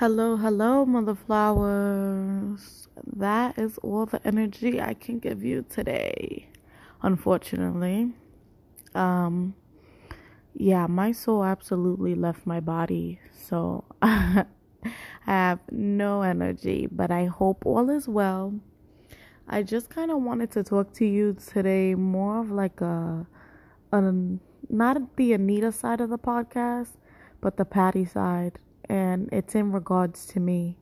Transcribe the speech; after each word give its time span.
Hello, 0.00 0.34
hello, 0.38 0.86
mother 0.86 1.14
flowers. 1.14 2.88
That 3.04 3.58
is 3.58 3.76
all 3.82 4.06
the 4.06 4.26
energy 4.26 4.80
I 4.80 4.94
can 4.94 5.18
give 5.18 5.44
you 5.44 5.62
today. 5.68 6.48
Unfortunately. 7.02 8.14
Um 8.94 9.54
yeah, 10.54 10.86
my 10.86 11.12
soul 11.12 11.44
absolutely 11.44 12.14
left 12.14 12.46
my 12.46 12.60
body. 12.60 13.20
So 13.30 13.84
I 14.00 14.46
have 15.26 15.58
no 15.70 16.22
energy, 16.22 16.88
but 16.90 17.10
I 17.10 17.26
hope 17.26 17.66
all 17.66 17.90
is 17.90 18.08
well. 18.08 18.54
I 19.46 19.62
just 19.62 19.90
kind 19.90 20.10
of 20.10 20.22
wanted 20.22 20.50
to 20.52 20.62
talk 20.62 20.94
to 20.94 21.04
you 21.04 21.34
today 21.34 21.94
more 21.94 22.40
of 22.40 22.50
like 22.50 22.80
a, 22.80 23.26
a 23.92 24.14
not 24.70 25.16
the 25.16 25.34
Anita 25.34 25.72
side 25.72 26.00
of 26.00 26.08
the 26.08 26.18
podcast, 26.18 26.96
but 27.42 27.58
the 27.58 27.66
Patty 27.66 28.06
side 28.06 28.58
and 28.90 29.28
it's 29.30 29.54
in 29.54 29.70
regards 29.70 30.26
to 30.26 30.40
me. 30.40 30.76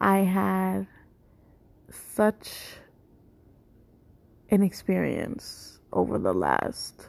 I 0.00 0.18
had 0.18 0.88
such 1.88 2.50
an 4.50 4.62
experience 4.62 5.78
over 5.92 6.18
the 6.18 6.34
last, 6.34 7.06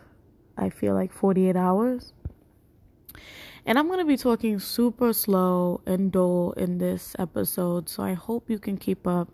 I 0.56 0.70
feel 0.70 0.94
like 0.94 1.12
48 1.12 1.56
hours. 1.56 2.14
And 3.66 3.80
I'm 3.80 3.88
going 3.88 4.00
to 4.00 4.06
be 4.06 4.16
talking 4.16 4.60
super 4.60 5.12
slow 5.12 5.82
and 5.88 6.12
dull 6.12 6.54
in 6.56 6.78
this 6.78 7.16
episode, 7.18 7.90
so 7.90 8.04
I 8.04 8.14
hope 8.14 8.48
you 8.48 8.60
can 8.60 8.78
keep 8.78 9.08
up. 9.08 9.30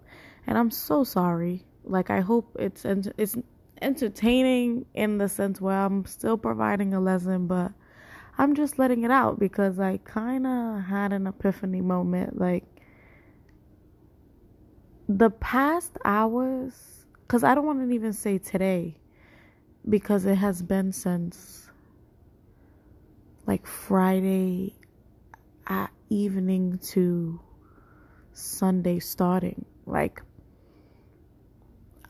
And 0.48 0.58
I'm 0.58 0.72
so 0.72 1.04
sorry. 1.04 1.66
Like 1.84 2.10
I 2.10 2.22
hope 2.22 2.56
it's 2.58 2.86
it's 2.86 3.36
entertaining 3.82 4.86
in 4.94 5.18
the 5.18 5.28
sense 5.28 5.60
where 5.60 5.78
I'm 5.78 6.06
still 6.06 6.38
providing 6.38 6.94
a 6.94 7.02
lesson, 7.02 7.46
but 7.48 7.74
I'm 8.38 8.56
just 8.56 8.80
letting 8.80 9.04
it 9.04 9.12
out 9.12 9.40
because 9.40 9.80
I 9.80 9.98
kind 9.98 10.48
of 10.48 10.84
had 10.84 11.14
an 11.14 11.28
epiphany 11.28 11.82
moment. 11.82 12.40
Like, 12.40 12.66
the 15.08 15.30
past 15.30 15.98
hours, 16.04 17.06
because 17.22 17.44
I 17.44 17.54
don't 17.54 17.66
want 17.66 17.88
to 17.88 17.94
even 17.94 18.14
say 18.14 18.38
today, 18.38 18.98
because 19.88 20.26
it 20.26 20.36
has 20.36 20.62
been 20.62 20.92
since 20.92 21.70
like 23.46 23.68
Friday 23.68 24.74
at 25.68 25.92
evening 26.10 26.80
to 26.80 27.40
Sunday 28.32 29.00
starting. 29.00 29.66
Like, 29.86 30.22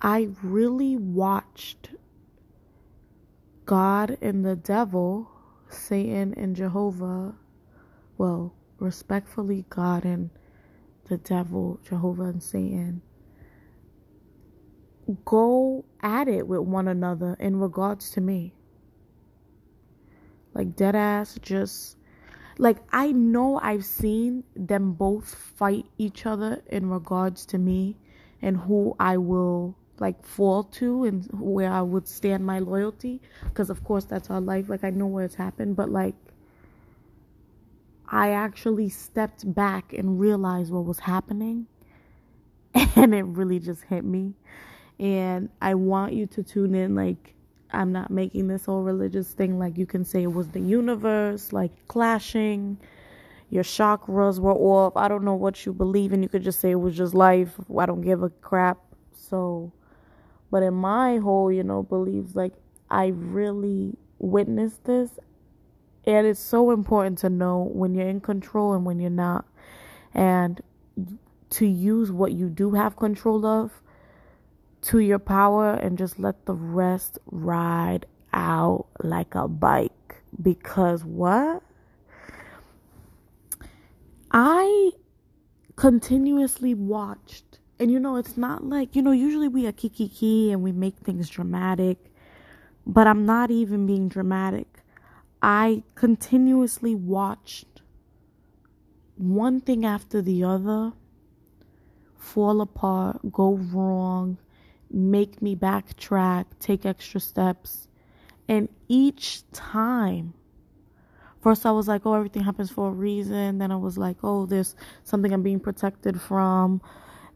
I 0.01 0.29
really 0.41 0.97
watched 0.97 1.89
God 3.65 4.17
and 4.21 4.45
the 4.45 4.55
devil 4.55 5.29
Satan 5.73 6.33
and 6.35 6.55
Jehovah, 6.55 7.35
well, 8.17 8.53
respectfully, 8.79 9.65
God 9.69 10.05
and 10.05 10.29
the 11.09 11.17
devil, 11.17 11.79
Jehovah 11.83 12.23
and 12.23 12.43
Satan, 12.43 13.01
go 15.25 15.85
at 16.01 16.27
it 16.27 16.47
with 16.47 16.61
one 16.61 16.87
another 16.87 17.35
in 17.39 17.59
regards 17.59 18.11
to 18.11 18.21
me. 18.21 18.53
Like, 20.53 20.75
dead 20.75 20.95
ass, 20.95 21.37
just 21.41 21.97
like 22.57 22.77
I 22.91 23.11
know 23.11 23.59
I've 23.61 23.85
seen 23.85 24.43
them 24.55 24.93
both 24.93 25.33
fight 25.33 25.85
each 25.97 26.25
other 26.25 26.61
in 26.67 26.89
regards 26.89 27.45
to 27.47 27.57
me 27.57 27.97
and 28.41 28.57
who 28.57 28.95
I 28.99 29.17
will 29.17 29.75
like 30.03 30.25
fall 30.25 30.63
to 30.65 31.05
and 31.05 31.25
where 31.31 31.71
I 31.71 31.81
would 31.81 32.07
stand 32.09 32.45
my 32.45 32.59
loyalty. 32.59 33.21
Because 33.45 33.69
of 33.69 33.83
course 33.85 34.03
that's 34.03 34.29
our 34.29 34.41
life. 34.41 34.67
Like 34.67 34.83
I 34.83 34.89
know 34.89 35.07
where 35.07 35.23
it's 35.23 35.35
happened 35.35 35.77
but 35.77 35.89
like 35.89 36.15
I 38.07 38.31
actually 38.31 38.89
stepped 38.89 39.41
back 39.55 39.93
and 39.93 40.19
realized 40.19 40.71
what 40.71 40.85
was 40.85 40.99
happening 40.99 41.67
and 42.95 43.15
it 43.15 43.25
really 43.25 43.59
just 43.59 43.83
hit 43.85 44.03
me. 44.03 44.33
And 44.99 45.49
I 45.61 45.73
want 45.75 46.13
you 46.13 46.27
to 46.27 46.43
tune 46.43 46.75
in 46.75 46.95
like 46.95 47.33
I'm 47.71 47.91
not 47.91 48.11
making 48.11 48.49
this 48.49 48.65
whole 48.65 48.83
religious 48.83 49.31
thing. 49.31 49.57
Like 49.57 49.77
you 49.77 49.85
can 49.85 50.03
say 50.03 50.23
it 50.23 50.33
was 50.33 50.49
the 50.49 50.59
universe 50.59 51.53
like 51.53 51.71
clashing 51.87 52.77
your 53.49 53.63
chakras 53.63 54.39
were 54.39 54.53
off. 54.53 54.97
I 54.97 55.07
don't 55.07 55.23
know 55.23 55.35
what 55.35 55.65
you 55.65 55.73
believe 55.73 56.11
in. 56.11 56.23
You 56.23 56.29
could 56.29 56.43
just 56.43 56.59
say 56.59 56.71
it 56.71 56.81
was 56.87 56.97
just 56.97 57.13
life. 57.13 57.53
I 57.79 57.85
don't 57.85 58.01
give 58.01 58.21
a 58.21 58.29
crap. 58.29 58.79
So 59.13 59.71
but 60.53 60.61
in 60.61 60.75
my 60.75 61.17
whole, 61.17 61.51
you 61.51 61.63
know, 61.63 61.81
beliefs, 61.81 62.35
like 62.35 62.53
I 62.87 63.07
really 63.07 63.97
witnessed 64.19 64.83
this. 64.83 65.09
And 66.05 66.27
it's 66.27 66.39
so 66.39 66.69
important 66.69 67.17
to 67.19 67.29
know 67.31 67.71
when 67.73 67.95
you're 67.95 68.07
in 68.07 68.21
control 68.21 68.75
and 68.75 68.85
when 68.85 68.99
you're 68.99 69.09
not. 69.09 69.47
And 70.13 70.61
to 71.49 71.65
use 71.65 72.11
what 72.11 72.33
you 72.33 72.49
do 72.49 72.73
have 72.73 72.97
control 72.97 73.47
of 73.47 73.81
to 74.83 74.99
your 74.99 75.17
power 75.17 75.73
and 75.73 75.97
just 75.97 76.19
let 76.19 76.45
the 76.45 76.53
rest 76.53 77.17
ride 77.25 78.05
out 78.31 78.85
like 79.01 79.33
a 79.33 79.47
bike. 79.47 80.21
Because 80.39 81.03
what? 81.03 81.63
I 84.29 84.91
continuously 85.75 86.75
watched 86.75 87.52
and 87.79 87.91
you 87.91 87.99
know, 87.99 88.17
it's 88.17 88.37
not 88.37 88.63
like, 88.63 88.95
you 88.95 89.01
know, 89.01 89.11
usually 89.11 89.47
we 89.47 89.65
are 89.67 89.71
kiki 89.71 90.07
ki 90.07 90.51
and 90.51 90.63
we 90.63 90.71
make 90.71 90.97
things 90.97 91.29
dramatic, 91.29 91.97
but 92.85 93.07
I'm 93.07 93.25
not 93.25 93.51
even 93.51 93.85
being 93.85 94.07
dramatic. 94.07 94.67
I 95.41 95.83
continuously 95.95 96.95
watched 96.95 97.81
one 99.15 99.59
thing 99.59 99.85
after 99.85 100.21
the 100.21 100.43
other 100.43 100.93
fall 102.17 102.61
apart, 102.61 103.19
go 103.31 103.55
wrong, 103.55 104.37
make 104.89 105.41
me 105.41 105.55
backtrack, 105.55 106.45
take 106.59 106.85
extra 106.85 107.19
steps. 107.19 107.87
And 108.47 108.69
each 108.87 109.49
time, 109.51 110.33
first 111.41 111.65
I 111.65 111.71
was 111.71 111.87
like, 111.87 112.05
oh, 112.05 112.13
everything 112.13 112.43
happens 112.43 112.71
for 112.71 112.89
a 112.89 112.91
reason. 112.91 113.57
Then 113.57 113.71
I 113.71 113.75
was 113.75 113.97
like, 113.97 114.17
oh, 114.23 114.45
there's 114.45 114.75
something 115.03 115.33
I'm 115.33 115.43
being 115.43 115.59
protected 115.59 116.21
from 116.21 116.81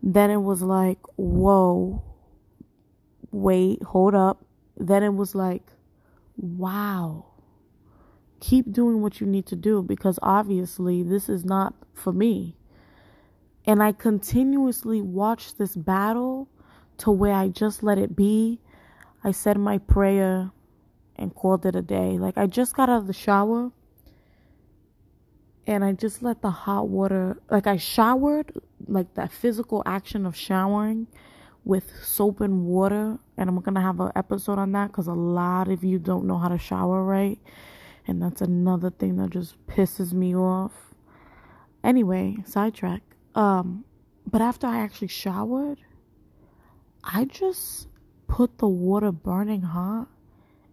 then 0.07 0.31
it 0.31 0.41
was 0.41 0.61
like, 0.61 0.99
whoa, 1.17 2.01
wait, 3.31 3.83
hold 3.83 4.15
up. 4.15 4.45
Then 4.77 5.03
it 5.03 5.13
was 5.13 5.35
like, 5.35 5.63
wow, 6.37 7.25
keep 8.39 8.71
doing 8.71 9.01
what 9.01 9.19
you 9.19 9.27
need 9.27 9.45
to 9.47 9.57
do 9.57 9.83
because 9.83 10.17
obviously 10.21 11.03
this 11.03 11.27
is 11.27 11.43
not 11.43 11.73
for 11.93 12.13
me. 12.13 12.55
And 13.65 13.83
I 13.83 13.91
continuously 13.91 15.01
watched 15.01 15.57
this 15.57 15.75
battle 15.75 16.47
to 16.99 17.11
where 17.11 17.33
I 17.33 17.49
just 17.49 17.83
let 17.83 17.97
it 17.97 18.15
be. 18.15 18.61
I 19.25 19.31
said 19.33 19.57
my 19.57 19.77
prayer 19.77 20.51
and 21.17 21.35
called 21.35 21.65
it 21.65 21.75
a 21.75 21.81
day. 21.81 22.17
Like 22.17 22.37
I 22.37 22.47
just 22.47 22.77
got 22.77 22.87
out 22.89 22.99
of 22.99 23.07
the 23.07 23.13
shower 23.13 23.71
and 25.67 25.83
I 25.83 25.91
just 25.91 26.23
let 26.23 26.41
the 26.41 26.49
hot 26.49 26.87
water, 26.87 27.37
like 27.51 27.67
I 27.67 27.75
showered, 27.75 28.53
like 28.87 29.13
that 29.15 29.33
physical 29.33 29.83
action 29.85 30.25
of 30.25 30.35
showering 30.35 31.07
with 31.65 31.91
soap 32.01 32.39
and 32.39 32.65
water. 32.65 33.19
And 33.35 33.49
I'm 33.49 33.59
gonna 33.59 33.81
have 33.81 33.99
an 33.99 34.13
episode 34.15 34.57
on 34.57 34.71
that 34.71 34.87
because 34.87 35.07
a 35.07 35.13
lot 35.13 35.67
of 35.67 35.83
you 35.83 35.99
don't 35.99 36.25
know 36.25 36.37
how 36.37 36.47
to 36.47 36.57
shower 36.57 37.03
right. 37.03 37.37
And 38.07 38.23
that's 38.23 38.41
another 38.41 38.89
thing 38.89 39.17
that 39.17 39.31
just 39.31 39.55
pisses 39.67 40.13
me 40.13 40.33
off. 40.33 40.71
Anyway, 41.83 42.37
sidetrack. 42.45 43.01
Um, 43.35 43.83
but 44.25 44.41
after 44.41 44.67
I 44.67 44.79
actually 44.79 45.09
showered, 45.09 45.79
I 47.03 47.25
just 47.25 47.89
put 48.27 48.57
the 48.57 48.67
water 48.69 49.11
burning 49.11 49.61
hot 49.63 50.07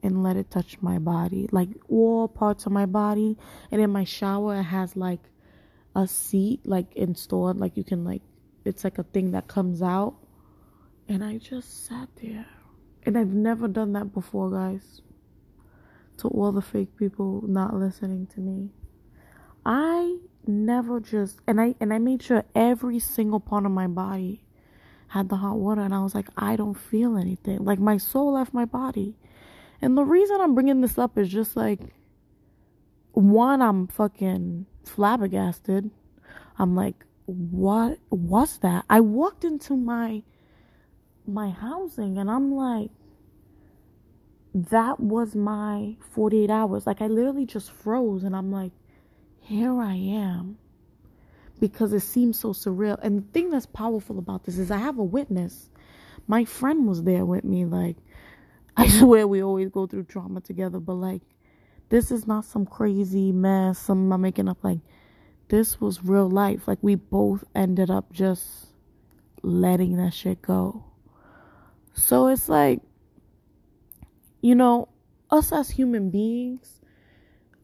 and 0.05 0.23
let 0.23 0.37
it 0.37 0.51
touch 0.51 0.77
my 0.83 0.99
body, 0.99 1.49
like 1.51 1.71
all 1.89 2.29
parts 2.29 2.67
of 2.67 2.73
my 2.73 2.87
body. 2.87 3.37
And 3.73 3.81
in 3.81 3.91
my 3.91 4.05
shower, 4.05 4.57
it 4.61 4.65
has 4.65 4.97
like 4.97 5.23
a 5.97 6.07
seat, 6.07 6.61
like 6.65 6.95
installed, 6.95 7.59
like 7.59 7.77
you 7.77 7.85
can 7.85 8.05
like, 8.05 8.23
it's 8.65 8.85
like 8.85 8.99
a 8.99 9.03
thing 9.03 9.33
that 9.33 9.49
comes 9.49 9.83
out. 9.83 10.15
And 11.09 11.25
I 11.25 11.39
just 11.39 11.87
sat 11.87 12.09
there. 12.23 12.47
And 13.06 13.19
I've 13.19 13.33
never 13.33 13.67
done 13.67 13.93
that 13.95 14.12
before, 14.12 14.51
guys. 14.51 15.01
To 16.19 16.29
all 16.29 16.53
the 16.53 16.62
fake 16.62 16.97
people 16.97 17.43
not 17.47 17.75
listening 17.75 18.27
to 18.29 18.41
me. 18.41 18.71
I 19.67 20.19
never 20.47 21.00
just 21.00 21.41
and 21.47 21.61
I 21.61 21.75
and 21.81 21.93
I 21.93 21.99
made 21.99 22.23
sure 22.23 22.45
every 22.55 22.99
single 22.99 23.41
part 23.41 23.65
of 23.65 23.73
my 23.73 23.87
body 23.87 24.45
had 25.09 25.29
the 25.29 25.37
hot 25.37 25.57
water 25.57 25.81
and 25.81 25.95
I 25.95 26.03
was 26.03 26.15
like 26.15 26.29
I 26.37 26.55
don't 26.55 26.75
feel 26.75 27.17
anything. 27.17 27.65
Like 27.65 27.81
my 27.81 27.97
soul 27.97 28.35
left 28.35 28.55
my 28.55 28.65
body. 28.65 29.17
And 29.85 29.99
the 29.99 30.05
reason 30.05 30.41
I'm 30.41 30.55
bringing 30.57 30.83
this 30.83 30.99
up 30.99 31.19
is 31.19 31.31
just 31.31 31.57
like, 31.57 31.81
one, 33.13 33.63
I'm 33.63 33.89
fucking 33.89 34.67
flabbergasted. 34.85 35.91
I'm 36.59 36.77
like, 36.77 37.05
what 37.27 37.99
was 38.11 38.59
that? 38.61 38.85
I 38.91 39.01
walked 39.01 39.45
into 39.45 39.77
my 39.77 40.23
my 41.27 41.51
housing 41.51 42.19
and 42.19 42.31
I'm 42.31 42.53
like, 42.55 42.91
that 44.55 45.01
was 45.01 45.35
my 45.37 45.97
48 46.13 46.51
hours. 46.51 46.87
Like 46.87 47.03
I 47.03 47.09
literally 47.09 47.47
just 47.47 47.73
froze 47.73 48.25
and 48.25 48.37
I'm 48.37 48.53
like, 48.53 48.73
here 49.41 49.81
I 49.81 49.95
am. 49.97 50.59
because 51.61 51.93
it 51.93 52.01
seems 52.01 52.39
so 52.39 52.51
surreal. 52.53 52.99
And 53.03 53.19
the 53.21 53.29
thing 53.33 53.51
that's 53.51 53.67
powerful 53.67 54.19
about 54.19 54.45
this 54.45 54.59
is 54.59 54.71
I 54.71 54.79
have 54.79 54.99
a 54.99 55.05
witness. 55.05 55.71
My 56.29 56.45
friend 56.45 56.87
was 56.89 57.05
there 57.05 57.25
with 57.27 57.45
me. 57.45 57.65
Like, 57.65 57.99
I 58.76 58.87
mm-hmm. 58.87 58.99
swear 58.99 59.26
we 59.26 59.43
always 59.43 59.71
go 59.71 59.87
through 59.87 60.05
trauma 60.05 60.41
together, 60.41 60.81
but 60.81 60.94
like, 60.94 61.23
this 61.91 62.11
is 62.11 62.26
not 62.26 62.44
some 62.44 62.67
crazy 62.67 63.31
mess, 63.31 63.79
some 63.79 64.12
I'm 64.12 64.21
making 64.21 64.49
up. 64.49 64.59
Like, 64.62 64.81
this 65.49 65.81
was 65.81 66.05
real 66.05 66.29
life. 66.29 66.67
Like, 66.67 66.79
we 66.82 66.97
both 66.97 67.44
ended 67.55 67.91
up 67.91 68.12
just 68.12 68.67
letting 69.43 69.97
that 69.99 70.12
shit 70.12 70.43
go. 70.43 70.85
So 71.93 72.26
it's 72.29 72.49
like, 72.49 72.81
you 74.41 74.55
know, 74.55 74.88
us 75.31 75.53
as 75.53 75.71
human 75.71 76.11
beings, 76.11 76.81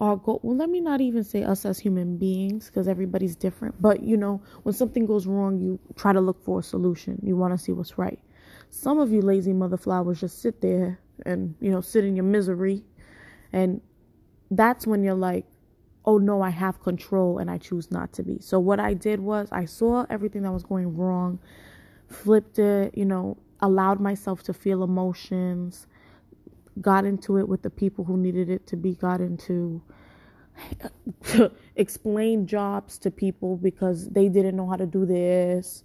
our 0.01 0.17
goal, 0.17 0.41
well, 0.43 0.57
let 0.57 0.71
me 0.71 0.81
not 0.81 1.01
even 1.01 1.25
say 1.25 1.43
us 1.43 1.65
as 1.67 1.79
human 1.79 2.17
beings 2.17 2.67
because 2.67 2.89
everybody's 2.89 3.37
different. 3.37 3.81
But, 3.83 4.03
you 4.03 4.17
know, 4.17 4.41
when 4.63 4.75
something 4.75 5.07
goes 5.07 5.27
wrong, 5.27 5.59
you 5.59 5.79
try 5.97 6.13
to 6.13 6.21
look 6.21 6.43
for 6.45 6.61
a 6.61 6.63
solution. 6.63 7.21
You 7.23 7.37
want 7.37 7.53
to 7.57 7.59
see 7.59 7.73
what's 7.73 7.99
right. 7.99 8.19
Some 8.71 8.99
of 8.99 9.13
you 9.13 9.21
lazy 9.21 9.53
mother 9.53 9.77
flowers 9.77 10.21
just 10.21 10.41
sit 10.41 10.61
there 10.61 11.01
and, 11.27 11.55
you 11.61 11.71
know, 11.71 11.81
sit 11.81 12.05
in 12.05 12.17
your 12.17 12.25
misery. 12.25 12.83
And 13.53 13.81
that's 14.51 14.87
when 14.87 15.03
you're 15.03 15.15
like, 15.15 15.45
oh 16.05 16.19
no, 16.19 16.41
I 16.41 16.51
have 16.51 16.81
control 16.81 17.39
and 17.39 17.51
I 17.51 17.59
choose 17.59 17.91
not 17.91 18.13
to 18.15 18.23
be. 18.23 18.39
So 18.41 18.59
what 18.59 18.81
I 18.81 18.95
did 18.95 19.21
was 19.21 19.49
I 19.53 19.65
saw 19.65 20.07
everything 20.09 20.43
that 20.43 20.53
was 20.53 20.63
going 20.63 20.97
wrong, 20.97 21.39
flipped 22.09 22.59
it, 22.59 22.97
you 22.97 23.05
know, 23.05 23.37
allowed 23.61 24.01
myself 24.01 24.43
to 24.45 24.55
feel 24.55 24.83
emotions, 24.83 25.87
got 26.81 27.05
into 27.05 27.39
it 27.39 27.49
with 27.49 27.63
the 27.63 27.71
people 27.71 28.05
who 28.05 28.17
needed 28.17 28.49
it 28.49 28.67
to 28.69 28.77
be 28.77 28.95
got 28.95 29.21
into 29.21 29.83
explain 31.77 32.47
jobs 32.47 32.99
to 32.99 33.11
people 33.11 33.57
because 33.57 34.09
they 34.09 34.29
didn't 34.29 34.57
know 34.57 34.69
how 34.69 34.77
to 34.77 34.87
do 34.87 35.05
this 35.07 35.85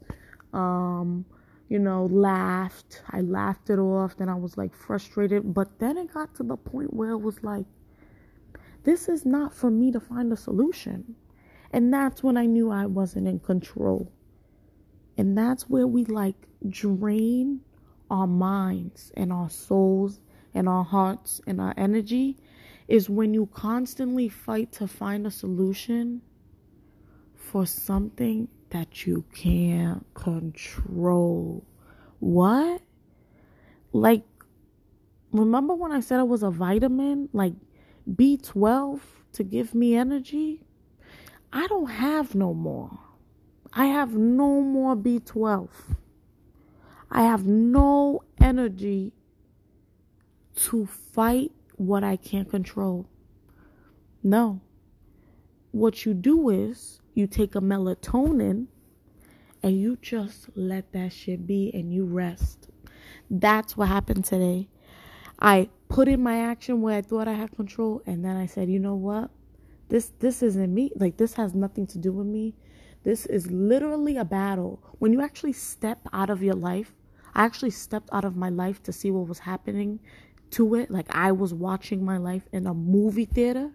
um 0.54 1.26
you 1.68 1.80
know 1.80 2.06
laughed. 2.06 3.02
I 3.10 3.22
laughed 3.22 3.70
it 3.70 3.80
off. 3.80 4.18
Then 4.18 4.30
i 4.30 4.36
was 4.36 4.58
like 4.58 4.74
frustrated. 4.74 5.54
But 5.54 5.80
then 5.80 5.98
it 5.98 6.14
got 6.14 6.36
to 6.36 6.44
the 6.44 6.58
point 6.58 6.94
where 6.94 7.12
it 7.12 7.18
was 7.18 7.44
like 7.44 7.66
this 8.84 9.10
is 9.10 9.26
not 9.26 9.54
for 9.54 9.72
me 9.72 9.92
to 9.92 10.00
find 10.00 10.32
a 10.32 10.38
solution. 10.38 11.16
And 11.72 11.94
that's 11.94 12.24
when 12.24 12.38
i 12.38 12.46
knew 12.46 12.72
i 12.72 12.86
wasn't 12.86 13.28
in 13.28 13.40
control. 13.40 14.12
And 15.18 15.38
that's 15.38 15.70
where 15.70 15.88
we 15.88 16.06
like 16.06 16.48
drain 16.70 17.62
our 18.10 18.28
minds 18.28 19.12
and 19.16 19.32
our 19.34 19.50
souls 19.50 20.20
and 20.54 20.70
our 20.70 20.84
hearts 20.84 21.42
and 21.48 21.60
our 21.60 21.74
energy 21.78 22.38
is 22.88 23.10
when 23.10 23.34
you 23.34 23.48
constantly 23.48 24.30
fight 24.30 24.72
to 24.72 24.88
find 24.88 25.26
a 25.26 25.32
solution 25.32 26.22
for 27.36 27.66
something 27.66 28.48
that 28.70 29.06
you 29.06 29.26
can't 29.34 30.06
control. 30.14 31.66
What? 32.20 32.82
Like, 33.94 34.24
remember 35.32 35.74
when 35.74 35.92
I 35.92 36.00
said 36.00 36.20
it 36.20 36.28
was 36.28 36.44
a 36.44 36.52
vitamin, 36.52 37.30
like 37.34 37.54
B12 38.10 39.00
to 39.34 39.44
give 39.44 39.74
me 39.74 39.96
energy? 39.96 40.62
I 41.54 41.68
don't 41.68 41.90
have 41.90 42.36
no 42.36 42.54
more. 42.54 43.00
I 43.72 43.86
have 43.86 44.14
no 44.16 44.62
more 44.62 44.96
B12. 44.96 45.70
I 47.10 47.24
have 47.24 47.46
no 47.46 48.24
energy 48.42 49.14
to 50.56 50.86
fight 50.86 51.52
what 51.76 52.04
I 52.04 52.16
can't 52.16 52.50
control. 52.50 53.08
No. 54.24 54.62
What 55.72 56.06
you 56.06 56.14
do 56.14 56.50
is 56.50 57.02
you 57.16 57.26
take 57.26 57.56
a 57.56 57.62
melatonin 57.62 58.68
and 59.64 59.82
you 59.82 59.98
just 60.02 60.50
let 60.54 60.92
that 60.92 61.12
shit 61.12 61.48
be 61.48 61.72
and 61.74 61.92
you 61.92 62.06
rest. 62.06 62.70
That's 63.32 63.76
what 63.76 63.88
happened 63.88 64.26
today. 64.26 64.68
I 65.40 65.70
put 65.90 66.08
in 66.08 66.22
my 66.22 66.40
action 66.40 66.82
where 66.82 66.98
I 66.98 67.02
thought 67.02 67.28
I 67.28 67.34
had 67.34 67.56
control 67.56 68.04
and 68.06 68.24
then 68.24 68.36
I 68.36 68.46
said, 68.46 68.70
"You 68.70 68.80
know 68.80 68.96
what? 68.96 69.32
This 69.90 70.12
this 70.20 70.44
isn't 70.44 70.74
me. 70.74 70.92
Like 70.96 71.18
this 71.18 71.34
has 71.34 71.56
nothing 71.56 71.88
to 71.88 71.98
do 71.98 72.12
with 72.12 72.28
me. 72.28 72.54
This 73.04 73.26
is 73.26 73.50
literally 73.52 74.18
a 74.18 74.26
battle. 74.26 74.82
When 75.00 75.14
you 75.14 75.22
actually 75.22 75.54
step 75.54 76.00
out 76.12 76.30
of 76.30 76.44
your 76.44 76.56
life, 76.56 76.94
I 77.34 77.46
actually 77.46 77.72
stepped 77.72 78.10
out 78.12 78.26
of 78.26 78.36
my 78.36 78.50
life 78.50 78.84
to 78.84 78.94
see 78.94 79.12
what 79.12 79.28
was 79.28 79.40
happening 79.40 80.00
to 80.52 80.76
it. 80.76 80.92
Like 80.92 81.08
I 81.10 81.32
was 81.32 81.54
watching 81.54 82.04
my 82.04 82.18
life 82.18 82.48
in 82.52 82.68
a 82.68 82.74
movie 82.74 83.26
theater, 83.26 83.72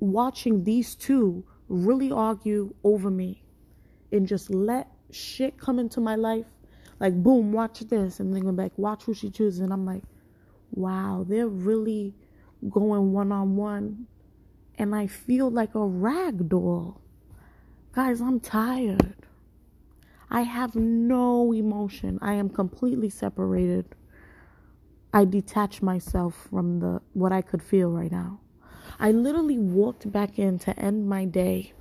watching 0.00 0.64
these 0.64 0.94
two 0.94 1.44
really 1.68 2.10
argue 2.10 2.74
over 2.84 3.10
me 3.10 3.42
and 4.12 4.26
just 4.26 4.50
let 4.50 4.88
shit 5.10 5.58
come 5.58 5.78
into 5.78 6.00
my 6.00 6.14
life. 6.14 6.46
Like, 7.00 7.14
boom, 7.22 7.52
watch 7.52 7.80
this. 7.80 8.20
And 8.20 8.34
then 8.34 8.42
go 8.42 8.52
back, 8.52 8.72
watch 8.76 9.04
who 9.04 9.14
she 9.14 9.30
chooses. 9.30 9.60
And 9.60 9.72
I'm 9.72 9.86
like, 9.86 10.02
wow, 10.72 11.24
they're 11.28 11.48
really 11.48 12.14
going 12.68 13.12
one 13.12 13.32
on 13.32 13.56
one. 13.56 14.06
And 14.76 14.94
I 14.94 15.06
feel 15.06 15.50
like 15.50 15.74
a 15.74 15.84
rag 15.84 16.48
doll. 16.48 17.00
Guys, 17.92 18.20
I'm 18.20 18.40
tired. 18.40 19.14
I 20.30 20.42
have 20.42 20.74
no 20.74 21.52
emotion. 21.52 22.18
I 22.20 22.34
am 22.34 22.48
completely 22.50 23.10
separated 23.10 23.94
I 25.12 25.24
detach 25.24 25.80
myself 25.80 26.48
from 26.50 26.80
the 26.80 27.00
what 27.14 27.32
I 27.32 27.40
could 27.40 27.62
feel 27.62 27.90
right 27.90 28.12
now. 28.12 28.40
I 28.98 29.12
literally 29.12 29.58
walked 29.58 30.10
back 30.10 30.38
in 30.38 30.58
to 30.60 30.78
end 30.78 31.08
my 31.08 31.24
day 31.24 31.72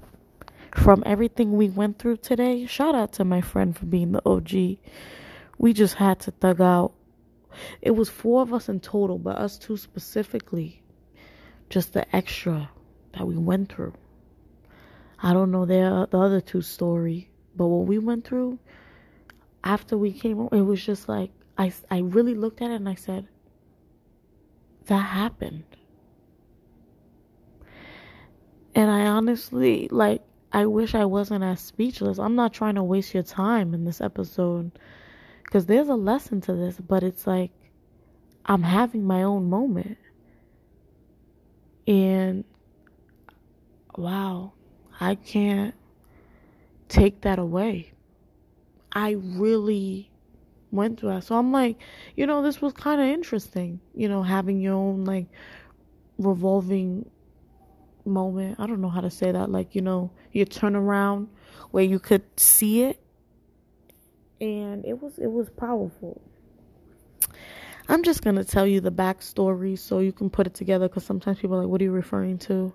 from 0.75 1.01
everything 1.05 1.53
we 1.53 1.69
went 1.69 1.97
through 1.97 2.17
today. 2.17 2.65
Shout 2.67 2.93
out 2.93 3.13
to 3.13 3.25
my 3.25 3.41
friend 3.41 3.75
for 3.75 3.85
being 3.85 4.11
the 4.11 4.21
OG. 4.23 4.77
We 5.57 5.73
just 5.73 5.95
had 5.95 6.19
to 6.21 6.31
thug 6.31 6.61
out. 6.61 6.93
It 7.81 7.91
was 7.91 8.09
four 8.09 8.43
of 8.43 8.53
us 8.53 8.69
in 8.69 8.79
total, 8.79 9.17
but 9.17 9.37
us 9.37 9.57
two 9.57 9.77
specifically. 9.77 10.83
Just 11.69 11.93
the 11.93 12.15
extra 12.15 12.69
that 13.13 13.25
we 13.25 13.35
went 13.35 13.71
through. 13.71 13.93
I 15.19 15.33
don't 15.33 15.51
know 15.51 15.65
the 15.65 16.07
other 16.13 16.41
two 16.41 16.61
story, 16.61 17.31
but 17.55 17.67
what 17.67 17.87
we 17.87 17.97
went 17.97 18.25
through 18.25 18.59
after 19.63 19.97
we 19.97 20.13
came, 20.13 20.37
home, 20.37 20.49
it 20.51 20.61
was 20.61 20.85
just 20.85 21.09
like 21.09 21.31
I, 21.57 21.73
I 21.89 21.99
really 21.99 22.35
looked 22.35 22.61
at 22.61 22.69
it 22.69 22.75
and 22.75 22.87
I 22.87 22.95
said, 22.95 23.27
that 24.85 24.99
happened. 24.99 25.63
And 28.77 28.91
I 28.91 29.07
honestly, 29.07 29.87
like, 29.89 30.21
I 30.53 30.67
wish 30.67 30.93
I 30.93 31.03
wasn't 31.03 31.43
as 31.43 31.59
speechless. 31.59 32.19
I'm 32.19 32.35
not 32.35 32.53
trying 32.53 32.75
to 32.75 32.83
waste 32.83 33.11
your 33.11 33.23
time 33.23 33.73
in 33.73 33.85
this 33.85 34.01
episode 34.01 34.71
because 35.41 35.65
there's 35.65 35.89
a 35.89 35.95
lesson 35.95 36.41
to 36.41 36.53
this, 36.53 36.77
but 36.79 37.01
it's 37.01 37.25
like 37.25 37.49
I'm 38.45 38.61
having 38.61 39.03
my 39.03 39.23
own 39.23 39.49
moment. 39.49 39.97
And 41.87 42.43
wow, 43.95 44.53
I 44.99 45.15
can't 45.15 45.73
take 46.87 47.21
that 47.21 47.39
away. 47.39 47.93
I 48.91 49.13
really 49.19 50.11
went 50.69 50.99
through 50.99 51.15
that. 51.15 51.23
So 51.23 51.35
I'm 51.35 51.51
like, 51.51 51.79
you 52.15 52.27
know, 52.27 52.43
this 52.43 52.61
was 52.61 52.73
kind 52.73 53.01
of 53.01 53.07
interesting, 53.07 53.79
you 53.95 54.07
know, 54.07 54.21
having 54.21 54.61
your 54.61 54.75
own 54.75 55.03
like 55.03 55.25
revolving 56.19 57.09
moment. 58.07 58.59
I 58.59 58.67
don't 58.67 58.81
know 58.81 58.89
how 58.89 59.01
to 59.01 59.09
say 59.09 59.31
that. 59.31 59.51
Like, 59.51 59.75
you 59.75 59.81
know, 59.81 60.11
you 60.31 60.45
turn 60.45 60.75
around 60.75 61.29
where 61.71 61.83
you 61.83 61.99
could 61.99 62.23
see 62.39 62.83
it. 62.83 63.01
And 64.39 64.85
it 64.85 65.01
was 65.01 65.17
it 65.17 65.31
was 65.31 65.49
powerful. 65.49 66.21
I'm 67.89 68.03
just 68.03 68.21
gonna 68.21 68.43
tell 68.43 68.67
you 68.67 68.81
the 68.81 68.91
backstory 68.91 69.77
so 69.79 69.99
you 69.99 70.11
can 70.11 70.29
put 70.29 70.45
it 70.45 70.53
together 70.53 70.87
because 70.87 71.05
sometimes 71.05 71.39
people 71.39 71.57
are 71.57 71.61
like, 71.61 71.69
what 71.69 71.81
are 71.81 71.85
you 71.85 71.91
referring 71.91 72.37
to? 72.39 72.73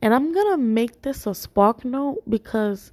And 0.00 0.14
I'm 0.14 0.32
gonna 0.32 0.58
make 0.58 1.02
this 1.02 1.26
a 1.26 1.34
spark 1.34 1.84
note 1.84 2.22
because 2.28 2.92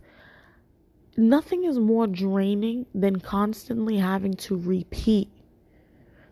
nothing 1.17 1.65
is 1.65 1.77
more 1.77 2.07
draining 2.07 2.85
than 2.95 3.19
constantly 3.19 3.97
having 3.97 4.33
to 4.33 4.57
repeat 4.57 5.29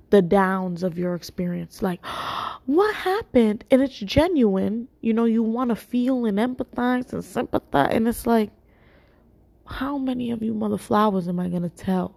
the 0.09 0.21
downs 0.21 0.83
of 0.83 0.97
your 0.97 1.15
experience. 1.15 1.81
Like, 1.81 2.03
what 2.65 2.95
happened? 2.95 3.63
And 3.71 3.81
it's 3.81 3.97
genuine. 3.97 4.87
You 5.01 5.13
know, 5.13 5.25
you 5.25 5.43
want 5.43 5.69
to 5.69 5.75
feel 5.75 6.25
and 6.25 6.37
empathize 6.37 7.13
and 7.13 7.23
sympathize. 7.23 7.89
And 7.91 8.07
it's 8.07 8.25
like, 8.25 8.51
how 9.65 9.97
many 9.97 10.31
of 10.31 10.41
you 10.41 10.53
mother 10.53 10.77
flowers 10.77 11.27
am 11.27 11.39
I 11.39 11.47
going 11.47 11.63
to 11.63 11.69
tell? 11.69 12.15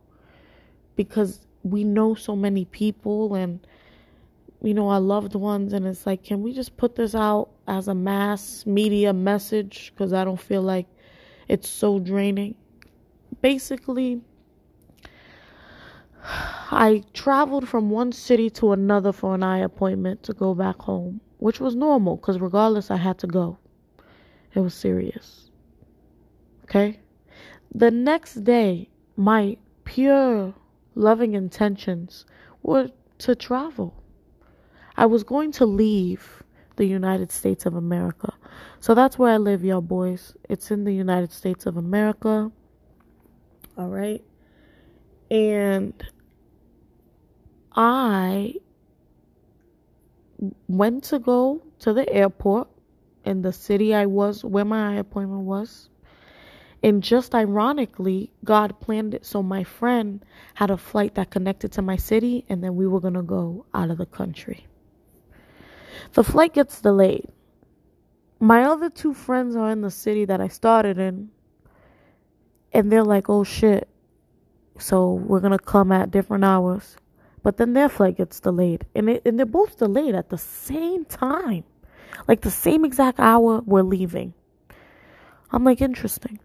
Because 0.97 1.47
we 1.63 1.85
know 1.85 2.15
so 2.15 2.35
many 2.35 2.65
people 2.65 3.35
and, 3.35 3.61
you 4.63 4.75
know, 4.75 4.89
our 4.89 5.01
loved 5.01 5.35
ones. 5.35 5.73
And 5.73 5.87
it's 5.87 6.07
like, 6.07 6.25
can 6.25 6.43
we 6.43 6.53
just 6.53 6.77
put 6.77 6.97
this 6.97 7.15
out 7.15 7.51
as 7.67 7.89
a 7.89 7.95
mass 7.95 8.65
media 8.67 9.13
message? 9.13 9.93
Because 9.95 10.13
I 10.13 10.25
don't 10.25 10.41
feel 10.41 10.63
like 10.63 10.87
it's 11.49 11.69
so 11.69 11.99
draining. 11.99 12.55
Basically, 13.41 14.23
I 16.73 17.03
traveled 17.13 17.69
from 17.69 17.91
one 17.91 18.13
city 18.13 18.49
to 18.51 18.73
another 18.73 19.13
for 19.13 19.35
an 19.35 19.43
eye 19.43 19.59
appointment 19.59 20.23
to 20.23 20.33
go 20.33 20.55
back 20.55 20.81
home, 20.81 21.21
which 21.37 21.61
was 21.61 21.77
normal 21.77 22.17
because 22.17 22.41
regardless, 22.41 22.91
I 22.91 22.97
had 22.97 23.19
to 23.19 23.27
go. 23.27 23.59
It 24.55 24.61
was 24.61 24.73
serious. 24.73 25.51
Okay? 26.65 26.99
The 27.75 27.91
next 27.91 28.37
day, 28.43 28.89
my 29.17 29.59
pure 29.85 30.55
loving 30.95 31.35
intentions 31.35 32.25
were 32.63 32.91
to 33.19 33.35
travel. 33.35 34.03
I 34.97 35.05
was 35.05 35.25
going 35.25 35.53
to 35.53 35.67
leave 35.67 36.43
the 36.77 36.87
United 36.87 37.31
States 37.31 37.67
of 37.67 37.75
America. 37.75 38.33
So 38.81 38.95
that's 38.95 39.19
where 39.19 39.35
I 39.35 39.37
live, 39.37 39.63
y'all 39.63 39.83
boys. 39.83 40.35
It's 40.49 40.71
in 40.71 40.85
the 40.85 40.95
United 40.95 41.33
States 41.33 41.67
of 41.67 41.77
America. 41.77 42.51
All 43.77 43.89
right. 43.89 44.25
And 45.31 46.03
I 47.75 48.55
went 50.69 51.05
to 51.05 51.19
go 51.19 51.63
to 51.81 51.93
the 51.93 52.09
airport 52.13 52.69
in 53.25 53.43
the 53.43 53.53
city 53.53 53.95
I 53.95 54.07
was, 54.07 54.45
where 54.45 54.65
my 54.65 54.97
appointment 54.97 55.43
was. 55.43 55.89
And 56.83 57.03
just 57.03 57.35
ironically, 57.35 58.33
God 58.45 58.81
planned 58.81 59.15
it 59.15 59.25
so 59.25 59.43
my 59.43 59.63
friend 59.63 60.25
had 60.55 60.71
a 60.71 60.77
flight 60.77 61.15
that 61.15 61.31
connected 61.31 61.71
to 61.73 61.83
my 61.83 61.97
city, 61.97 62.45
and 62.49 62.63
then 62.63 62.75
we 62.75 62.89
were 62.89 63.01
going 63.01 63.15
to 63.15 63.23
go 63.23 63.67
out 63.73 63.91
of 63.91 63.99
the 63.99 64.07
country. 64.07 64.67
The 66.15 66.25
flight 66.25 66.55
gets 66.55 66.81
delayed. 66.81 67.29
My 68.41 68.65
other 68.65 68.91
two 68.91 69.15
friends 69.15 69.55
are 69.55 69.71
in 69.71 69.83
the 69.83 69.91
city 69.91 70.25
that 70.25 70.41
I 70.41 70.49
started 70.49 70.99
in, 70.99 71.31
and 72.73 72.91
they're 72.91 73.05
like, 73.05 73.31
oh 73.31 73.45
shit. 73.45 73.89
So 74.79 75.13
we're 75.13 75.41
going 75.41 75.53
to 75.53 75.59
come 75.59 75.93
at 75.93 76.11
different 76.11 76.43
hours. 76.43 76.97
But 77.43 77.57
then 77.57 77.73
their 77.73 77.89
flight 77.89 78.17
gets 78.17 78.39
delayed, 78.41 78.87
and, 78.95 79.11
it, 79.11 79.23
and 79.25 79.39
they're 79.39 79.47
both 79.47 79.79
delayed 79.79 80.15
at 80.15 80.29
the 80.29 80.39
same 80.39 81.05
time. 81.05 81.65
Like 82.29 82.43
the 82.43 82.51
same 82.51 82.85
exact 82.85 83.19
hour 83.19 83.63
we're 83.65 83.83
leaving. 83.83 84.35
I'm 85.51 85.65
like, 85.65 85.81
interesting. 85.81 86.39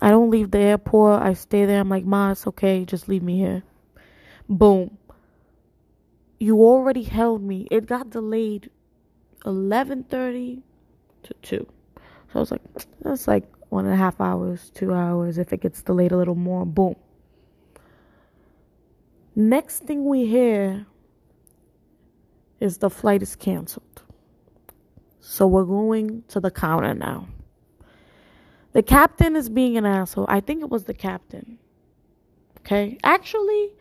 I 0.00 0.10
don't 0.10 0.30
leave 0.30 0.50
the 0.50 0.58
airport. 0.58 1.22
I 1.22 1.34
stay 1.34 1.64
there. 1.64 1.80
I'm 1.80 1.88
like, 1.88 2.04
Ma, 2.04 2.32
it's 2.32 2.46
okay. 2.46 2.84
Just 2.84 3.08
leave 3.08 3.22
me 3.22 3.38
here. 3.38 3.62
Boom. 4.48 4.98
You 6.38 6.60
already 6.60 7.02
held 7.02 7.42
me. 7.42 7.66
It 7.70 7.86
got 7.86 8.10
delayed 8.10 8.70
11.30 9.44 10.62
to 11.22 11.34
2. 11.42 11.66
So 11.96 12.02
I 12.34 12.38
was 12.38 12.50
like, 12.50 12.62
that's 13.00 13.26
like 13.28 13.44
one 13.68 13.84
and 13.84 13.94
a 13.94 13.96
half 13.96 14.20
hours, 14.20 14.70
two 14.74 14.92
hours. 14.92 15.38
If 15.38 15.52
it 15.52 15.60
gets 15.60 15.82
delayed 15.82 16.12
a 16.12 16.16
little 16.16 16.34
more, 16.34 16.66
boom. 16.66 16.96
Next 19.38 19.80
thing 19.80 20.06
we 20.06 20.24
hear 20.24 20.86
is 22.58 22.78
the 22.78 22.88
flight 22.88 23.22
is 23.22 23.36
canceled. 23.36 24.02
So 25.20 25.46
we're 25.46 25.64
going 25.64 26.24
to 26.28 26.40
the 26.40 26.50
counter 26.50 26.94
now. 26.94 27.28
The 28.72 28.82
captain 28.82 29.36
is 29.36 29.50
being 29.50 29.76
an 29.76 29.84
asshole. 29.84 30.24
I 30.28 30.40
think 30.40 30.62
it 30.62 30.70
was 30.70 30.84
the 30.84 30.94
captain. 30.94 31.58
Okay? 32.60 32.96
Actually, 33.04 33.72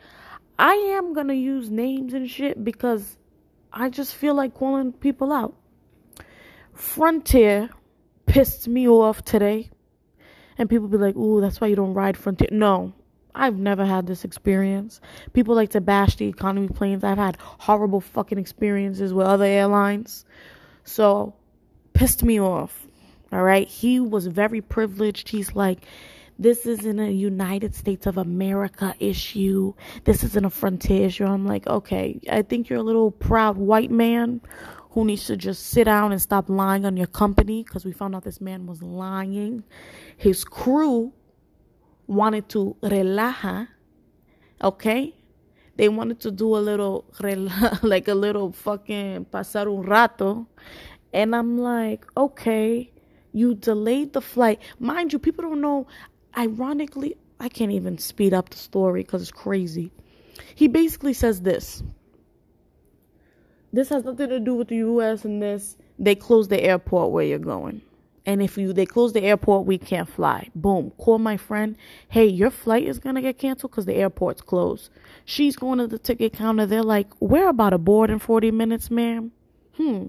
I 0.60 0.74
am 0.74 1.14
going 1.14 1.30
to 1.30 1.36
use 1.36 1.70
names 1.70 2.14
and 2.14 2.30
shit 2.30 2.62
because 2.62 3.18
I 3.72 3.90
just 3.90 4.14
feel 4.14 4.36
like 4.36 4.54
calling 4.54 4.92
people 4.92 5.32
out. 5.32 5.56
Frontier 6.74 7.70
pissed 8.26 8.68
me 8.68 8.90
off 8.90 9.24
today. 9.24 9.70
And 10.58 10.70
people 10.70 10.88
be 10.88 10.98
like, 10.98 11.16
ooh, 11.16 11.40
that's 11.40 11.62
why 11.62 11.68
you 11.68 11.76
don't 11.76 11.94
ride 11.94 12.18
Frontier. 12.18 12.50
No, 12.52 12.94
I've 13.36 13.58
never 13.58 13.86
had 13.86 14.08
this 14.08 14.24
experience. 14.24 15.02
People 15.34 15.56
like 15.56 15.70
to 15.72 15.82
bash 15.82 16.16
the 16.16 16.28
economy 16.28 16.70
planes. 16.70 17.04
I've 17.04 17.18
had 17.18 17.38
horrible 17.40 18.02
fucking 18.02 18.38
experiences 18.38 19.14
with 19.14 19.28
other 19.28 19.46
airlines. 19.46 20.26
So, 20.86 21.36
pissed 21.94 22.24
me 22.24 22.40
off. 22.40 22.88
All 23.32 23.44
right. 23.44 23.68
He 23.68 24.00
was 24.00 24.28
very 24.28 24.62
privileged. 24.62 25.30
He's 25.30 25.56
like, 25.56 25.86
this 26.38 26.66
isn't 26.66 27.00
a 27.00 27.10
United 27.10 27.76
States 27.76 28.06
of 28.06 28.18
America 28.18 28.94
issue. 29.00 29.74
This 30.04 30.24
isn't 30.24 30.46
a 30.46 30.50
frontier 30.50 31.08
issue. 31.08 31.26
I'm 31.26 31.46
like, 31.46 31.66
okay, 31.68 32.20
I 32.30 32.42
think 32.42 32.70
you're 32.70 32.80
a 32.80 32.84
little 32.84 33.12
proud 33.12 33.58
white 33.58 33.92
man 33.92 34.42
who 34.92 35.06
needs 35.06 35.28
to 35.28 35.38
just 35.38 35.68
sit 35.68 35.86
down 35.86 36.12
and 36.12 36.22
stop 36.22 36.50
lying 36.50 36.86
on 36.86 36.98
your 36.98 37.08
company 37.08 37.64
because 37.64 37.86
we 37.86 37.92
found 37.92 38.16
out 38.16 38.24
this 38.24 38.42
man 38.42 38.66
was 38.66 38.82
lying. 38.82 39.64
His 40.18 40.44
crew 40.44 41.14
wanted 42.08 42.50
to 42.50 42.76
relaja, 42.84 43.68
okay? 44.62 45.16
They 45.78 45.90
wanted 45.90 46.20
to 46.22 46.32
do 46.32 46.56
a 46.56 46.60
little, 46.60 47.06
like 47.84 48.08
a 48.08 48.16
little 48.16 48.52
fucking 48.52 49.26
pasar 49.26 49.68
un 49.68 49.86
rato. 49.86 50.48
And 51.14 51.36
I'm 51.36 51.58
like, 51.58 52.06
okay, 52.16 52.92
you 53.32 53.56
delayed 53.56 54.14
the 54.14 54.22
flight. 54.22 54.62
Mind 54.80 55.14
you, 55.14 55.20
people 55.20 55.44
don't 55.44 55.62
know. 55.62 55.88
Ironically, 56.38 57.16
I 57.40 57.50
can't 57.50 57.72
even 57.72 57.98
speed 57.98 58.34
up 58.34 58.50
the 58.50 58.58
story 58.58 59.04
because 59.04 59.22
it's 59.22 59.32
crazy. 59.32 59.92
He 60.56 60.68
basically 60.68 61.14
says 61.14 61.42
this. 61.42 61.84
This 63.74 63.90
has 63.90 64.06
nothing 64.06 64.30
to 64.30 64.40
do 64.40 64.54
with 64.56 64.70
the 64.70 64.78
US 64.78 65.26
and 65.26 65.42
this. 65.42 65.78
They 66.00 66.16
closed 66.16 66.50
the 66.50 66.62
airport 66.62 67.12
where 67.12 67.26
you're 67.26 67.40
going. 67.40 67.82
And 68.26 68.42
if 68.42 68.58
you 68.58 68.74
they 68.74 68.86
close 68.86 69.14
the 69.14 69.24
airport, 69.24 69.66
we 69.66 69.78
can't 69.78 70.10
fly. 70.10 70.50
Boom. 70.56 70.92
Call 70.98 71.20
my 71.20 71.38
friend. 71.38 71.78
Hey, 72.10 72.26
your 72.26 72.50
flight 72.50 72.86
is 72.86 73.00
gonna 73.00 73.22
get 73.22 73.38
canceled 73.38 73.72
because 73.72 73.86
the 73.86 73.96
airport's 73.96 74.42
closed. 74.42 74.90
She's 75.26 75.56
going 75.56 75.80
to 75.80 75.88
the 75.88 75.98
ticket 75.98 76.34
counter. 76.34 76.66
They're 76.66 76.84
like, 76.84 77.08
We're 77.20 77.50
about 77.50 77.72
to 77.72 77.78
board 77.78 78.10
in 78.10 78.20
40 78.20 78.52
minutes, 78.52 78.92
ma'am. 78.92 79.32
Hmm. 79.76 80.08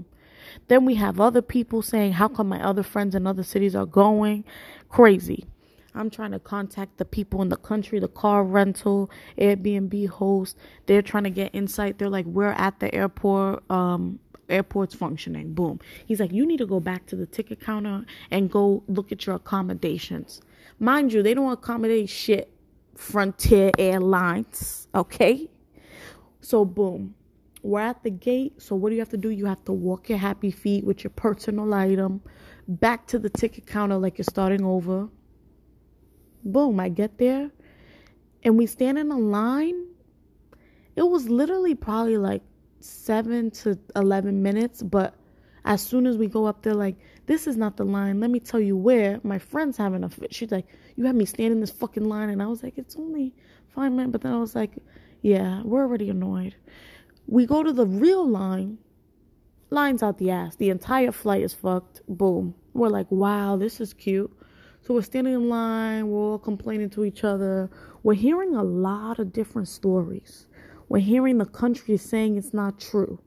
Then 0.69 0.85
we 0.85 0.95
have 0.97 1.21
other 1.21 1.43
people 1.43 1.83
saying, 1.83 2.13
How 2.13 2.29
come 2.29 2.49
my 2.49 2.63
other 2.63 2.83
friends 2.83 3.15
in 3.15 3.27
other 3.27 3.43
cities 3.43 3.75
are 3.75 3.87
going? 3.87 4.45
Crazy. 4.89 5.47
I'm 5.95 6.11
trying 6.11 6.33
to 6.33 6.39
contact 6.39 6.99
the 6.99 7.07
people 7.07 7.41
in 7.41 7.49
the 7.49 7.57
country, 7.57 7.99
the 7.99 8.09
car 8.09 8.45
rental, 8.45 9.11
Airbnb 9.39 10.09
host. 10.09 10.59
They're 10.85 11.01
trying 11.01 11.25
to 11.25 11.31
get 11.31 11.55
insight. 11.55 11.99
They're 11.99 12.11
like, 12.11 12.27
We're 12.27 12.53
at 12.53 12.81
the 12.81 12.95
airport. 12.95 13.69
Um, 13.71 14.21
airport's 14.49 14.95
functioning. 14.95 15.55
Boom. 15.55 15.81
He's 16.07 16.21
like, 16.21 16.33
You 16.33 16.47
need 16.47 16.59
to 16.59 16.67
go 16.67 16.81
back 16.81 17.07
to 17.07 17.17
the 17.17 17.27
ticket 17.27 17.61
counter 17.61 18.05
and 18.31 18.51
go 18.51 18.83
look 18.89 19.13
at 19.13 19.27
your 19.27 19.37
accommodations. 19.37 20.41
Mind 20.79 21.13
you, 21.13 21.23
they 21.23 21.35
don't 21.35 21.53
accommodate 21.53 22.09
shit. 22.09 22.51
Frontier 22.95 23.71
Airlines. 23.79 24.89
Okay? 24.95 25.51
So, 26.41 26.65
boom. 26.65 27.15
We're 27.63 27.81
at 27.81 28.03
the 28.05 28.11
gate. 28.11 28.63
So 28.63 28.77
what 28.77 28.91
do 28.91 28.95
you 28.95 29.01
have 29.01 29.11
to 29.11 29.17
do? 29.17 29.31
You 29.31 29.47
have 29.47 29.65
to 29.65 29.73
walk 29.73 30.09
your 30.09 30.19
happy 30.19 30.53
feet 30.53 30.85
with 30.85 31.03
your 31.03 31.11
personal 31.11 31.75
item 31.75 32.23
back 32.69 33.07
to 33.09 33.19
the 33.19 33.29
ticket 33.29 33.67
counter 33.67 33.97
like 33.97 34.19
you're 34.19 34.25
starting 34.25 34.65
over. 34.65 35.09
Boom, 36.45 36.79
I 36.79 36.89
get 36.89 37.19
there 37.19 37.51
and 38.45 38.57
we 38.57 38.67
stand 38.67 38.99
in 38.99 39.11
a 39.11 39.19
line. 39.19 39.87
It 40.95 41.09
was 41.09 41.29
literally 41.29 41.75
probably 41.75 42.17
like 42.17 42.43
7 42.81 43.51
to 43.51 43.79
11 43.95 44.43
minutes, 44.43 44.83
but 44.83 45.15
as 45.65 45.83
soon 45.83 46.07
as 46.07 46.17
we 46.17 46.29
go 46.29 46.47
up 46.47 46.63
there 46.63 46.75
like 46.75 46.95
this 47.27 47.49
is 47.49 47.57
not 47.57 47.77
the 47.77 47.85
line 47.85 48.21
let 48.21 48.31
me 48.31 48.39
tell 48.39 48.61
you 48.61 48.77
where 48.77 49.19
my 49.25 49.37
friend's 49.37 49.77
having 49.77 50.05
a 50.05 50.09
fit 50.09 50.33
she's 50.33 50.53
like 50.53 50.65
you 50.95 51.05
have 51.05 51.17
me 51.17 51.25
standing 51.25 51.55
in 51.55 51.61
this 51.61 51.73
fucking 51.73 52.05
line 52.05 52.31
and 52.31 52.41
i 52.41 52.47
was 52.47 52.63
like 52.63 52.79
it's 52.79 52.95
only 52.95 53.35
five 53.75 53.91
minutes 53.91 54.13
but 54.13 54.21
then 54.21 54.33
i 54.33 54.39
was 54.39 54.55
like 54.55 54.75
yeah 55.23 55.61
we're 55.65 55.81
already 55.81 56.09
annoyed 56.09 56.55
we 57.27 57.45
go 57.45 57.63
to 57.63 57.73
the 57.73 57.87
real 57.87 58.27
line. 58.27 58.79
Line's 59.71 60.03
out 60.03 60.19
the 60.19 60.31
ass. 60.31 60.57
The 60.57 60.71
entire 60.71 61.11
flight 61.11 61.43
is 61.43 61.53
fucked. 61.53 62.03
Boom. 62.09 62.55
We're 62.73 62.89
like, 62.89 63.11
wow, 63.11 63.57
this 63.57 63.81
is 63.81 63.93
cute. 63.93 64.33
So 64.83 64.95
we're 64.95 65.03
standing 65.03 65.35
in 65.35 65.49
line. 65.49 66.09
We're 66.09 66.21
all 66.21 66.39
complaining 66.39 66.91
to 66.91 67.05
each 67.05 67.25
other. 67.25 67.69
We're 68.05 68.15
hearing 68.15 68.55
a 68.55 68.63
lot 68.63 69.19
of 69.19 69.33
different 69.33 69.67
stories. 69.67 70.47
We're 70.89 70.99
hearing 70.99 71.39
the 71.39 71.47
country 71.47 71.95
is 71.95 72.03
saying 72.03 72.37
it's 72.37 72.55
not 72.55 72.81
true. 72.81 73.21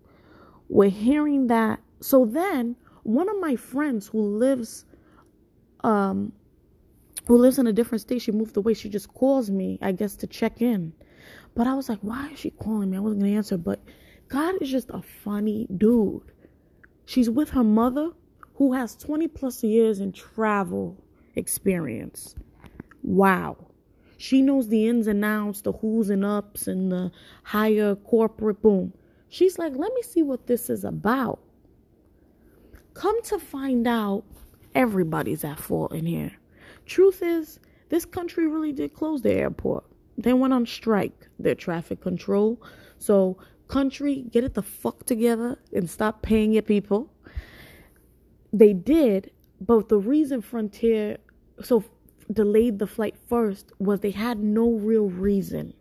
We're 0.69 0.89
hearing 0.89 1.47
that. 1.47 1.79
So 1.99 2.25
then, 2.25 2.75
one 3.03 3.27
of 3.29 3.39
my 3.39 3.55
friends 3.55 4.07
who 4.07 4.21
lives, 4.21 4.85
um, 5.83 6.31
who 7.27 7.37
lives 7.37 7.59
in 7.59 7.67
a 7.67 7.73
different 7.73 8.01
state, 8.01 8.21
she 8.21 8.31
moved 8.31 8.55
away. 8.55 8.73
She 8.73 8.89
just 8.89 9.13
calls 9.13 9.49
me, 9.49 9.77
I 9.81 9.91
guess, 9.91 10.15
to 10.17 10.27
check 10.27 10.61
in. 10.61 10.93
But 11.55 11.67
I 11.67 11.73
was 11.73 11.89
like, 11.89 11.99
why 12.01 12.29
is 12.31 12.39
she 12.39 12.51
calling 12.51 12.89
me? 12.91 12.97
I 12.97 13.01
wasn't 13.01 13.23
to 13.23 13.33
answer. 13.33 13.57
But 13.57 13.81
God 14.29 14.55
is 14.61 14.69
just 14.69 14.89
a 14.91 15.01
funny 15.01 15.67
dude. 15.75 16.21
She's 17.05 17.29
with 17.29 17.49
her 17.49 17.63
mother, 17.63 18.11
who 18.55 18.73
has 18.73 18.95
20 18.95 19.27
plus 19.29 19.63
years 19.63 19.99
in 19.99 20.11
travel 20.11 20.95
experience. 21.35 22.35
Wow. 23.01 23.57
She 24.21 24.41
knows 24.41 24.67
the 24.67 24.85
ins 24.85 25.07
and 25.07 25.23
outs, 25.23 25.61
the 25.61 25.71
who's 25.71 26.09
and 26.09 26.25
ups, 26.25 26.67
and 26.67 26.91
the 26.91 27.09
higher 27.43 27.95
corporate 27.95 28.61
boom. 28.61 28.91
She's 29.29 29.57
like, 29.57 29.71
let 29.77 29.93
me 29.93 30.01
see 30.01 30.23
what 30.23 30.45
this 30.45 30.69
is 30.69 30.83
about. 30.83 31.39
Come 32.95 33.23
to 33.23 33.39
find 33.39 33.87
out, 33.87 34.25
everybody's 34.75 35.45
at 35.45 35.57
fault 35.57 35.93
in 35.93 36.05
here. 36.05 36.33
Truth 36.85 37.23
is, 37.23 37.61
this 37.87 38.03
country 38.03 38.45
really 38.45 38.73
did 38.73 38.93
close 38.93 39.21
the 39.21 39.31
airport. 39.31 39.85
They 40.17 40.33
went 40.33 40.53
on 40.53 40.65
strike, 40.65 41.29
their 41.39 41.55
traffic 41.55 42.01
control. 42.01 42.61
So, 42.97 43.37
country, 43.69 44.25
get 44.31 44.43
it 44.43 44.53
the 44.53 44.61
fuck 44.61 45.05
together 45.05 45.57
and 45.71 45.89
stop 45.89 46.23
paying 46.23 46.51
your 46.51 46.63
people. 46.63 47.09
They 48.51 48.73
did, 48.73 49.31
but 49.61 49.87
the 49.87 49.97
reason 49.97 50.41
Frontier 50.41 51.19
so 51.61 51.83
delayed 52.31 52.79
the 52.79 52.87
flight 52.87 53.15
first 53.27 53.71
was 53.79 53.99
they 53.99 54.11
had 54.11 54.39
no 54.39 54.71
real 54.71 55.09
reason. 55.09 55.73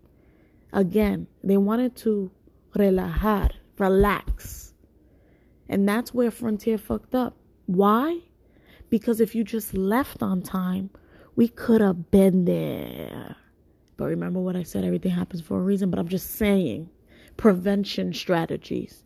Again, 0.73 1.27
they 1.43 1.57
wanted 1.57 1.97
to 1.97 2.31
relajar, 2.75 3.53
relax. 3.79 4.75
And 5.69 5.89
that's 5.89 6.15
where 6.15 6.31
Frontier 6.31 6.79
fucked 6.79 7.15
up. 7.15 7.37
Why? 7.67 8.21
Because 8.91 9.21
if 9.21 9.35
you 9.35 9.45
just 9.45 9.75
left 9.75 10.23
on 10.23 10.43
time, 10.43 10.91
we 11.37 11.49
could 11.49 11.81
have 11.81 12.11
been 12.11 12.47
there. 12.47 13.37
But 13.97 14.07
remember 14.07 14.41
what 14.41 14.57
I 14.57 14.63
said 14.63 14.85
everything 14.85 15.11
happens 15.11 15.43
for 15.43 15.59
a 15.59 15.63
reason, 15.63 15.91
but 15.91 15.99
I'm 15.99 16.09
just 16.09 16.31
saying 16.37 16.89
prevention 17.37 18.13
strategies. 18.15 19.05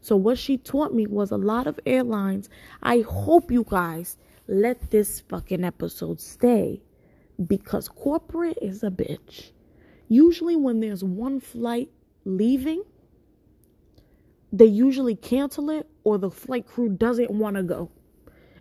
So, 0.00 0.16
what 0.16 0.38
she 0.38 0.58
taught 0.58 0.92
me 0.92 1.06
was 1.06 1.30
a 1.30 1.36
lot 1.36 1.66
of 1.66 1.78
airlines. 1.86 2.48
I 2.82 3.00
hope 3.00 3.50
you 3.50 3.64
guys 3.68 4.18
let 4.46 4.90
this 4.90 5.20
fucking 5.20 5.64
episode 5.64 6.20
stay 6.20 6.82
because 7.46 7.88
corporate 7.88 8.58
is 8.60 8.82
a 8.82 8.90
bitch. 8.90 9.52
Usually, 10.08 10.56
when 10.56 10.80
there's 10.80 11.02
one 11.02 11.40
flight 11.40 11.90
leaving, 12.24 12.82
they 14.52 14.66
usually 14.66 15.16
cancel 15.16 15.70
it 15.70 15.88
or 16.04 16.18
the 16.18 16.30
flight 16.30 16.66
crew 16.66 16.90
doesn't 16.90 17.30
want 17.30 17.56
to 17.56 17.62
go. 17.62 17.90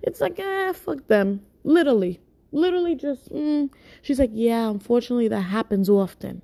It's 0.01 0.21
like, 0.21 0.39
ah, 0.41 0.73
fuck 0.73 1.07
them. 1.07 1.41
Literally. 1.63 2.21
Literally 2.51 2.95
just, 2.95 3.31
mm. 3.31 3.69
she's 4.01 4.19
like, 4.19 4.31
yeah, 4.33 4.69
unfortunately, 4.69 5.27
that 5.29 5.41
happens 5.41 5.89
often. 5.89 6.41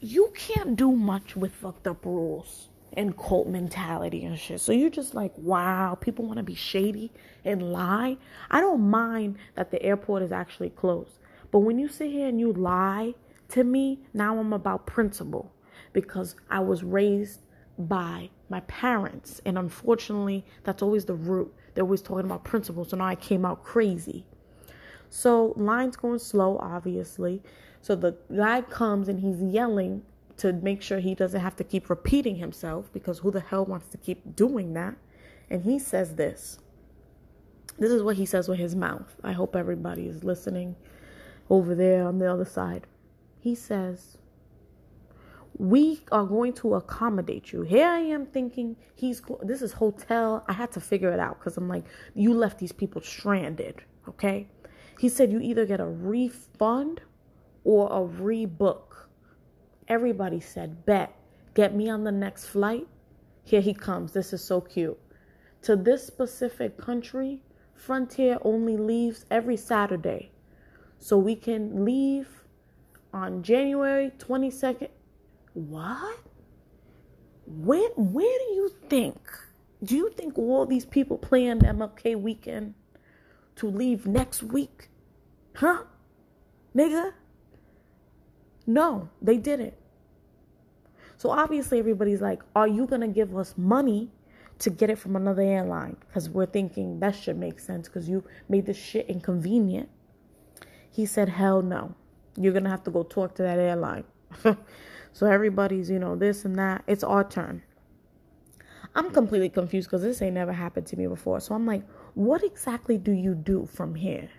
You 0.00 0.32
can't 0.34 0.76
do 0.76 0.92
much 0.92 1.36
with 1.36 1.52
fucked 1.52 1.86
up 1.86 2.04
rules 2.06 2.69
and 2.94 3.16
cult 3.16 3.46
mentality 3.46 4.24
and 4.24 4.38
shit. 4.38 4.60
So 4.60 4.72
you're 4.72 4.90
just 4.90 5.14
like, 5.14 5.32
wow, 5.36 5.96
people 6.00 6.24
want 6.24 6.38
to 6.38 6.42
be 6.42 6.54
shady 6.54 7.12
and 7.44 7.72
lie. 7.72 8.16
I 8.50 8.60
don't 8.60 8.90
mind 8.90 9.36
that 9.54 9.70
the 9.70 9.82
airport 9.82 10.22
is 10.22 10.32
actually 10.32 10.70
closed. 10.70 11.18
But 11.50 11.60
when 11.60 11.78
you 11.78 11.88
sit 11.88 12.10
here 12.10 12.28
and 12.28 12.40
you 12.40 12.52
lie 12.52 13.14
to 13.50 13.64
me, 13.64 14.00
now 14.12 14.38
I'm 14.38 14.52
about 14.52 14.86
principle 14.86 15.52
because 15.92 16.36
I 16.48 16.60
was 16.60 16.82
raised 16.82 17.40
by 17.78 18.30
my 18.48 18.60
parents. 18.60 19.40
And 19.44 19.58
unfortunately, 19.58 20.44
that's 20.64 20.82
always 20.82 21.04
the 21.04 21.14
root. 21.14 21.52
They're 21.74 21.84
always 21.84 22.02
talking 22.02 22.26
about 22.26 22.44
principles. 22.44 22.90
So 22.90 22.96
now 22.96 23.06
I 23.06 23.14
came 23.14 23.44
out 23.44 23.64
crazy. 23.64 24.26
So 25.08 25.54
line's 25.56 25.96
going 25.96 26.18
slow, 26.18 26.58
obviously. 26.58 27.42
So 27.80 27.96
the 27.96 28.16
guy 28.34 28.62
comes 28.62 29.08
and 29.08 29.20
he's 29.20 29.40
yelling 29.42 30.02
to 30.40 30.52
make 30.52 30.82
sure 30.82 30.98
he 30.98 31.14
doesn't 31.14 31.40
have 31.40 31.56
to 31.56 31.64
keep 31.64 31.90
repeating 31.90 32.36
himself 32.36 32.92
because 32.92 33.18
who 33.18 33.30
the 33.30 33.40
hell 33.40 33.64
wants 33.64 33.88
to 33.88 33.98
keep 33.98 34.36
doing 34.36 34.74
that? 34.74 34.96
And 35.48 35.64
he 35.64 35.78
says 35.78 36.16
this. 36.16 36.58
This 37.78 37.90
is 37.90 38.02
what 38.02 38.16
he 38.16 38.26
says 38.26 38.48
with 38.48 38.58
his 38.58 38.74
mouth. 38.74 39.16
I 39.22 39.32
hope 39.32 39.56
everybody 39.56 40.06
is 40.06 40.24
listening 40.24 40.76
over 41.48 41.74
there 41.74 42.06
on 42.06 42.18
the 42.18 42.30
other 42.30 42.44
side. 42.44 42.86
He 43.40 43.54
says, 43.54 44.18
we 45.58 46.00
are 46.10 46.24
going 46.24 46.54
to 46.54 46.74
accommodate 46.74 47.52
you. 47.52 47.62
Here 47.62 47.86
I 47.86 48.00
am 48.00 48.24
thinking 48.24 48.76
he's 48.94 49.20
this 49.42 49.60
is 49.60 49.74
hotel. 49.74 50.44
I 50.48 50.54
had 50.54 50.72
to 50.72 50.80
figure 50.80 51.12
it 51.12 51.20
out 51.20 51.38
because 51.38 51.56
I'm 51.56 51.68
like, 51.68 51.84
you 52.14 52.32
left 52.32 52.58
these 52.58 52.72
people 52.72 53.02
stranded. 53.02 53.82
Okay. 54.08 54.48
He 54.98 55.08
said 55.08 55.30
you 55.30 55.40
either 55.40 55.66
get 55.66 55.80
a 55.80 55.86
refund 55.86 57.02
or 57.64 57.86
a 57.88 58.08
rebook. 58.08 59.08
Everybody 59.90 60.38
said, 60.38 60.86
bet, 60.86 61.12
get 61.52 61.74
me 61.74 61.90
on 61.90 62.04
the 62.04 62.12
next 62.12 62.46
flight. 62.46 62.86
Here 63.42 63.60
he 63.60 63.74
comes. 63.74 64.12
This 64.12 64.32
is 64.32 64.42
so 64.42 64.60
cute. 64.60 64.96
To 65.62 65.74
this 65.74 66.06
specific 66.06 66.78
country, 66.78 67.42
Frontier 67.74 68.38
only 68.42 68.76
leaves 68.76 69.26
every 69.32 69.56
Saturday. 69.56 70.30
So 71.00 71.18
we 71.18 71.34
can 71.34 71.84
leave 71.84 72.28
on 73.12 73.42
January 73.42 74.12
22nd 74.16 74.90
what? 75.54 76.20
Where 77.46 77.90
where 77.96 78.38
do 78.38 78.54
you 78.54 78.72
think? 78.88 79.18
Do 79.82 79.96
you 79.96 80.10
think 80.10 80.38
all 80.38 80.66
these 80.66 80.84
people 80.84 81.18
plan 81.18 81.60
MLK 81.60 82.14
weekend 82.20 82.74
to 83.56 83.66
leave 83.66 84.06
next 84.06 84.44
week? 84.44 84.88
Huh? 85.56 85.82
Nigga? 86.76 87.12
No, 88.68 89.08
they 89.20 89.36
didn't. 89.36 89.74
So 91.20 91.28
obviously 91.28 91.78
everybody's 91.78 92.22
like, 92.22 92.40
are 92.56 92.66
you 92.66 92.86
gonna 92.86 93.06
give 93.06 93.36
us 93.36 93.52
money 93.58 94.08
to 94.60 94.70
get 94.70 94.88
it 94.88 94.96
from 94.96 95.16
another 95.16 95.42
airline? 95.42 95.98
Because 96.00 96.30
we're 96.30 96.46
thinking 96.46 96.98
that 97.00 97.14
should 97.14 97.36
make 97.36 97.60
sense 97.60 97.88
because 97.88 98.08
you 98.08 98.24
made 98.48 98.64
this 98.64 98.78
shit 98.78 99.04
inconvenient. 99.04 99.90
He 100.90 101.04
said, 101.04 101.28
hell 101.28 101.60
no. 101.60 101.94
You're 102.38 102.54
gonna 102.54 102.70
have 102.70 102.84
to 102.84 102.90
go 102.90 103.02
talk 103.02 103.34
to 103.34 103.42
that 103.42 103.58
airline. 103.58 104.04
So 105.12 105.26
everybody's, 105.26 105.90
you 105.90 105.98
know, 105.98 106.16
this 106.16 106.44
and 106.46 106.56
that. 106.56 106.84
It's 106.86 107.04
our 107.04 107.28
turn. 107.28 107.64
I'm 108.94 109.10
completely 109.10 109.50
confused 109.50 109.88
because 109.90 110.02
this 110.02 110.22
ain't 110.22 110.34
never 110.34 110.52
happened 110.52 110.86
to 110.86 110.96
me 110.96 111.06
before. 111.06 111.40
So 111.40 111.54
I'm 111.54 111.66
like, 111.66 111.82
what 112.14 112.42
exactly 112.42 112.96
do 112.96 113.12
you 113.12 113.34
do 113.34 113.66
from 113.66 113.96
here? 113.96 114.30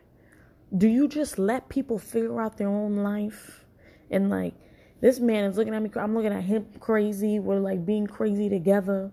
Do 0.75 0.87
you 0.87 1.07
just 1.07 1.37
let 1.37 1.69
people 1.69 1.99
figure 1.99 2.41
out 2.41 2.57
their 2.57 2.69
own 2.69 2.95
life? 3.03 3.65
And 4.09 4.29
like, 4.31 4.55
this 5.01 5.19
man 5.19 5.43
is 5.43 5.57
looking 5.57 5.73
at 5.73 5.81
me, 5.81 5.89
I'm 5.95 6.15
looking 6.15 6.33
at 6.33 6.43
him 6.43 6.67
crazy. 6.79 7.39
We're 7.39 7.59
like 7.59 7.85
being 7.85 8.07
crazy 8.07 8.49
together. 8.49 9.11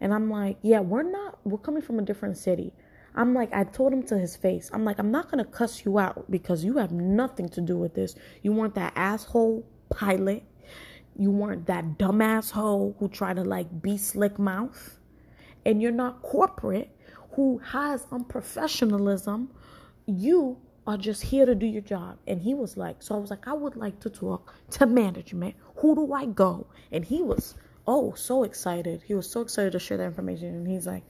And 0.00 0.12
I'm 0.12 0.30
like, 0.30 0.58
yeah, 0.62 0.80
we're 0.80 1.02
not, 1.02 1.38
we're 1.44 1.58
coming 1.58 1.82
from 1.82 1.98
a 1.98 2.02
different 2.02 2.36
city. 2.36 2.74
I'm 3.14 3.32
like, 3.32 3.50
I 3.54 3.64
told 3.64 3.94
him 3.94 4.02
to 4.08 4.18
his 4.18 4.36
face, 4.36 4.68
I'm 4.74 4.84
like, 4.84 4.98
I'm 4.98 5.10
not 5.10 5.30
going 5.30 5.42
to 5.42 5.50
cuss 5.50 5.86
you 5.86 5.98
out 5.98 6.30
because 6.30 6.64
you 6.64 6.76
have 6.76 6.92
nothing 6.92 7.48
to 7.50 7.62
do 7.62 7.78
with 7.78 7.94
this. 7.94 8.14
You 8.42 8.52
weren't 8.52 8.74
that 8.74 8.92
asshole 8.94 9.66
pilot 9.88 10.44
you 11.18 11.30
weren't 11.30 11.66
that 11.66 11.98
dumbass 11.98 12.50
hoe 12.50 12.94
who 12.98 13.08
tried 13.08 13.36
to 13.36 13.44
like 13.44 13.82
be 13.82 13.96
slick 13.96 14.38
mouth. 14.38 14.98
And 15.64 15.82
you're 15.82 15.92
not 15.92 16.22
corporate 16.22 16.90
who 17.32 17.58
has 17.58 18.04
unprofessionalism. 18.06 19.48
You 20.06 20.58
are 20.86 20.96
just 20.96 21.22
here 21.22 21.46
to 21.46 21.54
do 21.54 21.66
your 21.66 21.82
job. 21.82 22.18
And 22.26 22.40
he 22.40 22.54
was 22.54 22.76
like, 22.76 23.02
so 23.02 23.14
I 23.14 23.18
was 23.18 23.30
like, 23.30 23.48
I 23.48 23.52
would 23.52 23.76
like 23.76 24.00
to 24.00 24.10
talk 24.10 24.54
to 24.72 24.86
management. 24.86 25.56
Who 25.76 25.94
do 25.94 26.12
I 26.12 26.26
go? 26.26 26.66
And 26.92 27.04
he 27.04 27.22
was, 27.22 27.54
oh, 27.86 28.14
so 28.14 28.44
excited. 28.44 29.02
He 29.06 29.14
was 29.14 29.28
so 29.28 29.40
excited 29.40 29.72
to 29.72 29.78
share 29.78 29.96
that 29.98 30.04
information. 30.04 30.48
And 30.48 30.68
he's 30.68 30.86
like, 30.86 31.02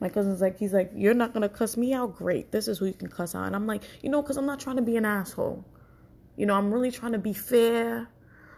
my 0.00 0.08
cousin's 0.08 0.40
like, 0.40 0.58
he's 0.58 0.72
like, 0.72 0.90
you're 0.94 1.14
not 1.14 1.32
gonna 1.32 1.48
cuss 1.48 1.76
me 1.76 1.94
out. 1.94 2.16
Great. 2.16 2.50
This 2.50 2.66
is 2.66 2.78
who 2.78 2.86
you 2.86 2.94
can 2.94 3.08
cuss 3.08 3.34
out. 3.34 3.46
And 3.46 3.54
I'm 3.54 3.66
like, 3.66 3.82
you 4.02 4.10
know, 4.10 4.20
because 4.20 4.36
I'm 4.36 4.46
not 4.46 4.58
trying 4.58 4.76
to 4.76 4.82
be 4.82 4.96
an 4.96 5.04
asshole. 5.04 5.64
You 6.36 6.46
know, 6.46 6.54
I'm 6.54 6.72
really 6.72 6.90
trying 6.90 7.12
to 7.12 7.18
be 7.18 7.32
fair. 7.32 8.08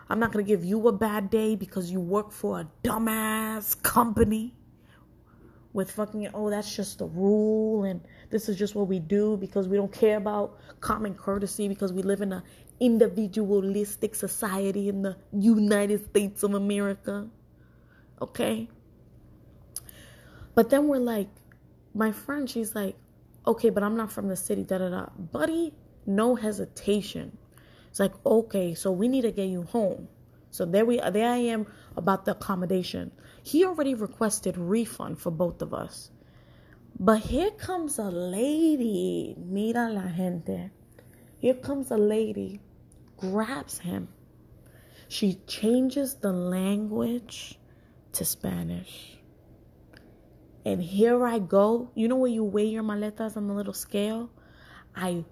I'm 0.09 0.21
not 0.21 0.33
going 0.33 0.45
to 0.45 0.49
give 0.49 0.65
you 0.65 0.87
a 0.89 0.93
bad 0.93 1.31
day 1.31 1.57
because 1.57 1.91
you 1.91 2.01
work 2.01 2.31
for 2.31 2.61
a 2.61 2.69
dumbass 2.83 3.81
company 3.83 4.55
with 5.75 5.91
fucking, 5.91 6.29
oh, 6.33 6.49
that's 6.49 6.75
just 6.75 6.99
the 6.99 7.07
rule 7.07 7.85
and 7.85 8.01
this 8.31 8.49
is 8.49 8.57
just 8.57 8.75
what 8.75 8.87
we 8.87 9.01
do 9.01 9.37
because 9.37 9.69
we 9.69 9.77
don't 9.77 9.93
care 9.93 10.17
about 10.17 10.59
common 10.81 11.15
courtesy 11.15 11.69
because 11.69 11.93
we 11.93 12.01
live 12.03 12.23
in 12.23 12.33
a 12.33 12.43
individualistic 12.81 14.15
society 14.15 14.89
in 14.89 15.03
the 15.03 15.17
United 15.33 16.05
States 16.07 16.43
of 16.43 16.55
America. 16.55 17.29
Okay? 18.23 18.69
But 20.55 20.71
then 20.71 20.87
we're 20.87 20.99
like, 20.99 21.29
my 21.93 22.13
friend, 22.13 22.49
she's 22.49 22.75
like, 22.75 22.97
okay, 23.47 23.71
but 23.71 23.83
I'm 23.83 23.97
not 23.97 24.13
from 24.13 24.29
the 24.29 24.37
city, 24.37 24.63
da 24.63 24.79
da 24.79 24.89
da. 24.89 25.07
Buddy, 25.19 25.75
no 26.07 26.37
hesitation. 26.37 27.37
It's 27.91 28.01
like, 28.01 28.13
okay, 28.25 28.75
so 28.75 28.93
we 28.93 29.09
need 29.09 29.23
to 29.23 29.33
get 29.33 29.49
you 29.49 29.65
home. 29.65 30.09
So 30.51 30.65
there 30.65 30.85
we 30.85 31.01
there 31.01 31.31
I 31.31 31.39
am 31.39 31.67
about 31.97 32.25
the 32.25 32.33
accommodation. 32.33 33.13
He 33.43 33.65
already 33.65 33.95
requested 33.95 34.57
refund 34.57 35.19
for 35.19 35.31
both 35.31 35.63
of 35.63 35.75
us. 35.75 36.11
But 36.99 37.21
here 37.21 37.51
comes 37.51 37.99
a 37.99 38.11
lady. 38.11 39.35
Mira 39.39 39.91
la 39.91 40.09
gente. 40.09 40.71
Here 41.39 41.55
comes 41.55 41.91
a 41.91 41.97
lady, 41.97 42.61
grabs 43.19 43.79
him. 43.79 44.09
She 45.09 45.35
changes 45.47 46.15
the 46.15 46.33
language 46.33 47.59
to 48.13 48.25
Spanish. 48.25 49.19
And 50.65 50.83
here 50.83 51.27
I 51.27 51.41
go. 51.41 51.91
You 51.95 52.09
know 52.09 52.17
where 52.17 52.31
you 52.31 52.45
weigh 52.45 52.69
your 52.69 52.83
maletas 52.83 53.37
on 53.37 53.47
the 53.49 53.53
little 53.53 53.75
scale? 53.75 54.31
I 54.97 55.25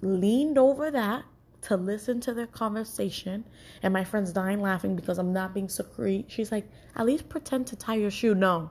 leaned 0.00 0.56
over 0.56 0.90
that 0.92 1.24
to 1.62 1.76
listen 1.76 2.20
to 2.20 2.34
their 2.34 2.46
conversation. 2.46 3.44
And 3.82 3.92
my 3.92 4.04
friend's 4.04 4.32
dying 4.32 4.60
laughing 4.60 4.96
because 4.96 5.18
I'm 5.18 5.32
not 5.32 5.54
being 5.54 5.68
so 5.68 5.84
secret. 5.84 6.26
She's 6.28 6.50
like, 6.50 6.68
at 6.96 7.06
least 7.06 7.28
pretend 7.28 7.66
to 7.68 7.76
tie 7.76 7.96
your 7.96 8.10
shoe. 8.10 8.34
No, 8.34 8.70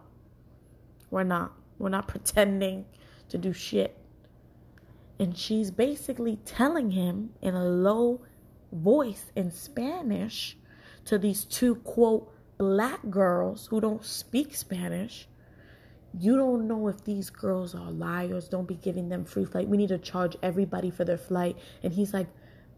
we're 1.11 1.23
not. 1.23 1.53
We're 1.77 1.89
not 1.89 2.07
pretending 2.07 2.85
to 3.29 3.37
do 3.37 3.53
shit. 3.53 3.97
And 5.19 5.37
she's 5.37 5.71
basically 5.71 6.37
telling 6.45 6.91
him 6.91 7.31
in 7.41 7.53
a 7.53 7.63
low 7.65 8.21
voice 8.71 9.31
in 9.35 9.51
Spanish 9.51 10.57
to 11.05 11.17
these 11.17 11.43
two, 11.45 11.75
quote, 11.75 12.33
black 12.57 12.99
girls 13.09 13.67
who 13.67 13.79
don't 13.81 14.03
speak 14.03 14.55
Spanish. 14.55 15.27
you 16.17 16.35
don't 16.35 16.67
know 16.67 16.87
if 16.87 17.03
these 17.03 17.29
girls 17.29 17.75
are 17.75 17.91
liars. 17.91 18.47
Don't 18.49 18.67
be 18.67 18.75
giving 18.75 19.09
them 19.09 19.25
free 19.25 19.45
flight. 19.45 19.67
We 19.67 19.77
need 19.77 19.89
to 19.89 19.97
charge 19.97 20.35
everybody 20.41 20.89
for 20.89 21.05
their 21.05 21.17
flight. 21.17 21.57
And 21.83 21.93
he's 21.93 22.13
like, 22.13 22.27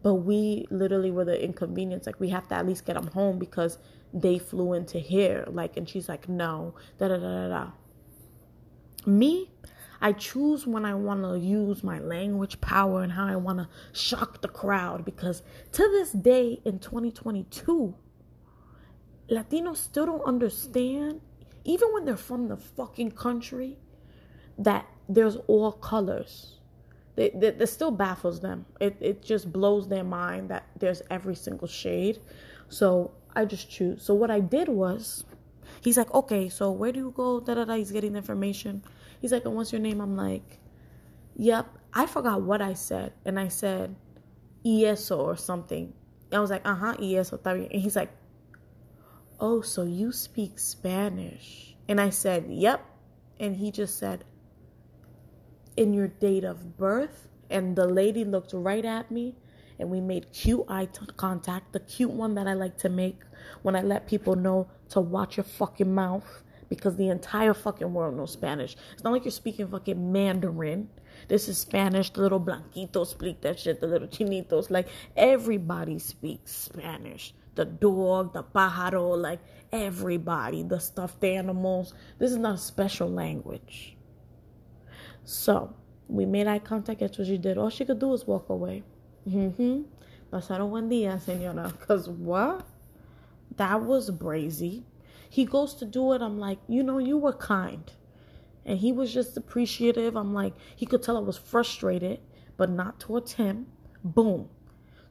but 0.02 0.14
we 0.14 0.66
literally 0.70 1.10
were 1.10 1.24
the 1.24 1.42
inconvenience. 1.42 2.06
Like, 2.06 2.20
we 2.20 2.28
have 2.30 2.48
to 2.48 2.54
at 2.54 2.66
least 2.66 2.84
get 2.84 2.94
them 2.94 3.08
home 3.08 3.38
because 3.38 3.78
they 4.12 4.38
flew 4.38 4.72
into 4.72 4.98
here. 4.98 5.44
Like, 5.48 5.76
and 5.76 5.88
she's 5.88 6.08
like, 6.08 6.28
no, 6.28 6.74
da 6.98 7.08
da 7.08 7.16
da 7.16 7.48
da 7.48 7.48
da. 7.48 7.70
Me, 9.06 9.50
I 10.00 10.12
choose 10.12 10.66
when 10.66 10.84
I 10.84 10.94
want 10.94 11.22
to 11.22 11.38
use 11.38 11.84
my 11.84 12.00
language 12.00 12.60
power 12.60 13.02
and 13.02 13.12
how 13.12 13.26
I 13.26 13.36
want 13.36 13.58
to 13.58 13.68
shock 13.92 14.42
the 14.42 14.48
crowd 14.48 15.04
because 15.04 15.42
to 15.72 15.82
this 15.82 16.10
day 16.10 16.60
in 16.64 16.80
2022, 16.80 17.94
Latinos 19.30 19.76
still 19.76 20.06
don't 20.06 20.24
understand, 20.24 21.20
even 21.64 21.92
when 21.92 22.04
they're 22.04 22.16
from 22.16 22.48
the 22.48 22.56
fucking 22.56 23.12
country, 23.12 23.78
that 24.58 24.86
there's 25.08 25.36
all 25.46 25.70
colors. 25.70 26.58
It, 27.16 27.42
it 27.42 27.68
still 27.68 27.90
baffles 27.90 28.40
them. 28.40 28.64
It, 28.80 28.96
it 29.00 29.22
just 29.22 29.52
blows 29.52 29.88
their 29.88 30.04
mind 30.04 30.48
that 30.48 30.66
there's 30.78 31.02
every 31.10 31.34
single 31.34 31.68
shade. 31.68 32.18
So 32.68 33.12
I 33.36 33.44
just 33.44 33.70
choose. 33.70 34.02
So 34.02 34.14
what 34.14 34.30
I 34.30 34.40
did 34.40 34.68
was, 34.68 35.24
he's 35.82 35.98
like, 35.98 36.12
okay, 36.14 36.48
so 36.48 36.70
where 36.70 36.90
do 36.90 36.98
you 37.00 37.12
go? 37.14 37.40
Da 37.40 37.54
da 37.54 37.64
da. 37.64 37.74
He's 37.74 37.92
getting 37.92 38.12
the 38.12 38.18
information. 38.18 38.82
He's 39.20 39.32
like, 39.32 39.44
and 39.44 39.54
what's 39.54 39.72
your 39.72 39.80
name? 39.80 40.00
I'm 40.00 40.16
like, 40.16 40.58
yep. 41.36 41.66
I 41.92 42.06
forgot 42.06 42.40
what 42.40 42.62
I 42.62 42.72
said. 42.72 43.12
And 43.26 43.38
I 43.38 43.48
said, 43.48 43.94
ESO 44.64 45.20
or 45.20 45.36
something. 45.36 45.92
I 46.32 46.38
was 46.38 46.50
like, 46.50 46.66
uh 46.66 46.74
huh, 46.74 46.96
ESO. 46.98 47.38
And 47.44 47.70
he's 47.70 47.96
like, 47.96 48.10
oh, 49.38 49.60
so 49.60 49.82
you 49.82 50.12
speak 50.12 50.58
Spanish? 50.58 51.76
And 51.88 52.00
I 52.00 52.08
said, 52.10 52.46
yep. 52.48 52.86
And 53.38 53.56
he 53.56 53.70
just 53.70 53.98
said, 53.98 54.24
in 55.76 55.92
your 55.92 56.08
date 56.08 56.44
of 56.44 56.76
birth? 56.76 57.28
And 57.50 57.76
the 57.76 57.86
lady 57.86 58.24
looked 58.24 58.52
right 58.52 58.84
at 58.84 59.10
me 59.10 59.36
and 59.78 59.90
we 59.90 60.00
made 60.00 60.32
cute 60.32 60.64
eye 60.68 60.88
contact, 61.16 61.72
the 61.72 61.80
cute 61.80 62.10
one 62.10 62.34
that 62.36 62.46
I 62.46 62.54
like 62.54 62.78
to 62.78 62.88
make 62.88 63.20
when 63.62 63.76
I 63.76 63.82
let 63.82 64.06
people 64.06 64.36
know 64.36 64.68
to 64.90 65.00
watch 65.00 65.36
your 65.36 65.44
fucking 65.44 65.92
mouth 65.92 66.42
because 66.68 66.96
the 66.96 67.08
entire 67.08 67.52
fucking 67.52 67.92
world 67.92 68.16
knows 68.16 68.32
Spanish. 68.32 68.76
It's 68.94 69.04
not 69.04 69.12
like 69.12 69.24
you're 69.24 69.32
speaking 69.32 69.68
fucking 69.68 70.12
Mandarin. 70.12 70.88
This 71.28 71.48
is 71.48 71.58
Spanish. 71.58 72.10
The 72.10 72.22
little 72.22 72.40
blanquitos 72.40 73.08
speak 73.08 73.42
that 73.42 73.58
shit. 73.58 73.80
The 73.80 73.86
little 73.86 74.08
chinitos. 74.08 74.70
Like, 74.70 74.88
everybody 75.16 75.98
speaks 75.98 76.52
Spanish. 76.52 77.34
The 77.56 77.66
dog, 77.66 78.32
the 78.32 78.42
pájaro, 78.42 79.20
like, 79.20 79.40
everybody. 79.70 80.62
The 80.62 80.78
stuffed 80.80 81.22
animals. 81.24 81.92
This 82.18 82.30
is 82.30 82.38
not 82.38 82.54
a 82.54 82.58
special 82.58 83.10
language. 83.10 83.96
So, 85.24 85.74
we 86.08 86.26
made 86.26 86.46
eye 86.46 86.58
contact. 86.58 87.00
That's 87.00 87.18
what 87.18 87.26
she 87.26 87.38
did. 87.38 87.58
All 87.58 87.70
she 87.70 87.84
could 87.84 87.98
do 87.98 88.08
was 88.08 88.26
walk 88.26 88.48
away. 88.48 88.82
Mm-hmm. 89.28 89.82
Pasaron 90.32 90.70
buen 90.70 90.88
día, 90.88 91.20
señora. 91.20 91.70
Because 91.70 92.08
what? 92.08 92.66
That 93.56 93.82
was 93.82 94.10
brazy. 94.10 94.82
He 95.28 95.44
goes 95.44 95.74
to 95.74 95.84
do 95.84 96.12
it. 96.12 96.22
I'm 96.22 96.38
like, 96.38 96.58
you 96.68 96.82
know, 96.82 96.98
you 96.98 97.16
were 97.18 97.32
kind. 97.32 97.90
And 98.64 98.78
he 98.78 98.92
was 98.92 99.12
just 99.12 99.36
appreciative. 99.36 100.16
I'm 100.16 100.34
like, 100.34 100.54
he 100.76 100.86
could 100.86 101.02
tell 101.02 101.16
I 101.16 101.20
was 101.20 101.36
frustrated, 101.36 102.20
but 102.56 102.70
not 102.70 103.00
towards 103.00 103.32
him. 103.32 103.66
Boom. 104.04 104.48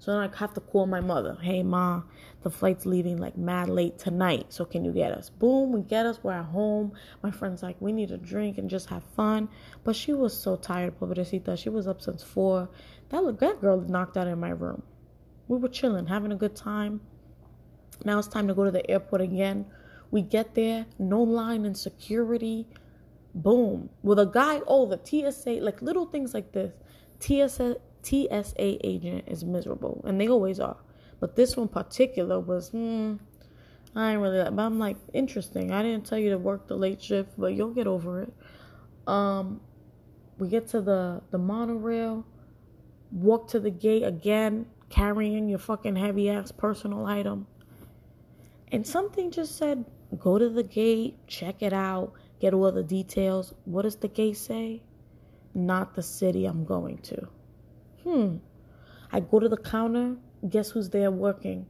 So 0.01 0.11
then 0.11 0.19
I 0.19 0.35
have 0.37 0.55
to 0.55 0.59
call 0.59 0.87
my 0.87 0.99
mother. 0.99 1.37
Hey, 1.43 1.61
ma, 1.61 2.01
the 2.41 2.49
flight's 2.49 2.87
leaving 2.87 3.17
like 3.17 3.37
mad 3.37 3.69
late 3.69 3.99
tonight. 3.99 4.47
So 4.49 4.65
can 4.65 4.83
you 4.83 4.91
get 4.91 5.11
us? 5.11 5.29
Boom, 5.29 5.71
we 5.73 5.81
get 5.81 6.07
us. 6.07 6.17
We're 6.23 6.31
at 6.31 6.45
home. 6.45 6.93
My 7.21 7.29
friend's 7.29 7.61
like, 7.61 7.75
we 7.79 7.91
need 7.91 8.09
a 8.09 8.17
drink 8.17 8.57
and 8.57 8.67
just 8.67 8.89
have 8.89 9.03
fun. 9.15 9.47
But 9.83 9.95
she 9.95 10.13
was 10.13 10.35
so 10.35 10.55
tired, 10.55 10.99
pobrecita. 10.99 11.55
She 11.55 11.69
was 11.69 11.87
up 11.87 12.01
since 12.01 12.23
four. 12.23 12.67
That, 13.09 13.37
that 13.41 13.61
girl 13.61 13.79
knocked 13.79 14.17
out 14.17 14.25
in 14.25 14.39
my 14.39 14.49
room. 14.49 14.81
We 15.47 15.59
were 15.59 15.69
chilling, 15.69 16.07
having 16.07 16.31
a 16.31 16.35
good 16.35 16.55
time. 16.55 17.01
Now 18.03 18.17
it's 18.17 18.27
time 18.27 18.47
to 18.47 18.55
go 18.55 18.65
to 18.65 18.71
the 18.71 18.89
airport 18.89 19.21
again. 19.21 19.67
We 20.09 20.23
get 20.23 20.55
there, 20.55 20.87
no 20.97 21.21
line 21.21 21.63
in 21.63 21.75
security. 21.75 22.65
Boom. 23.35 23.91
With 24.01 24.17
a 24.17 24.25
guy, 24.25 24.61
oh, 24.65 24.87
the 24.87 24.99
TSA, 24.99 25.59
like 25.61 25.79
little 25.83 26.07
things 26.07 26.33
like 26.33 26.53
this. 26.53 26.73
TSA, 27.19 27.77
TSA 28.03 28.85
agent 28.85 29.25
is 29.27 29.43
miserable, 29.43 30.01
and 30.05 30.19
they 30.19 30.27
always 30.27 30.59
are. 30.59 30.77
But 31.19 31.35
this 31.35 31.55
one 31.55 31.67
particular 31.67 32.39
was, 32.39 32.69
hmm, 32.69 33.15
I 33.95 34.13
ain't 34.13 34.21
really 34.21 34.37
that. 34.37 34.55
But 34.55 34.63
I'm 34.63 34.79
like, 34.79 34.97
interesting. 35.13 35.71
I 35.71 35.83
didn't 35.83 36.05
tell 36.05 36.17
you 36.17 36.31
to 36.31 36.37
work 36.37 36.67
the 36.67 36.75
late 36.75 37.01
shift, 37.01 37.31
but 37.37 37.53
you'll 37.53 37.73
get 37.73 37.87
over 37.87 38.21
it. 38.21 38.33
Um, 39.07 39.61
we 40.37 40.47
get 40.47 40.67
to 40.69 40.81
the 40.81 41.21
the 41.31 41.37
monorail, 41.37 42.25
walk 43.11 43.49
to 43.49 43.59
the 43.59 43.69
gate 43.69 44.03
again, 44.03 44.65
carrying 44.89 45.49
your 45.49 45.59
fucking 45.59 45.95
heavy 45.95 46.29
ass 46.29 46.51
personal 46.51 47.05
item, 47.05 47.47
and 48.71 48.85
something 48.87 49.31
just 49.31 49.57
said, 49.57 49.85
Go 50.17 50.37
to 50.37 50.49
the 50.49 50.63
gate, 50.63 51.17
check 51.27 51.61
it 51.61 51.73
out, 51.73 52.13
get 52.39 52.53
all 52.53 52.71
the 52.71 52.83
details. 52.83 53.53
What 53.65 53.83
does 53.83 53.97
the 53.97 54.07
gate 54.07 54.37
say? 54.37 54.81
Not 55.53 55.95
the 55.95 56.03
city 56.03 56.45
I'm 56.45 56.65
going 56.65 56.97
to. 56.99 57.27
Hmm. 58.03 58.37
I 59.11 59.19
go 59.19 59.39
to 59.39 59.49
the 59.49 59.57
counter. 59.57 60.17
Guess 60.47 60.71
who's 60.71 60.89
there 60.89 61.11
working? 61.11 61.67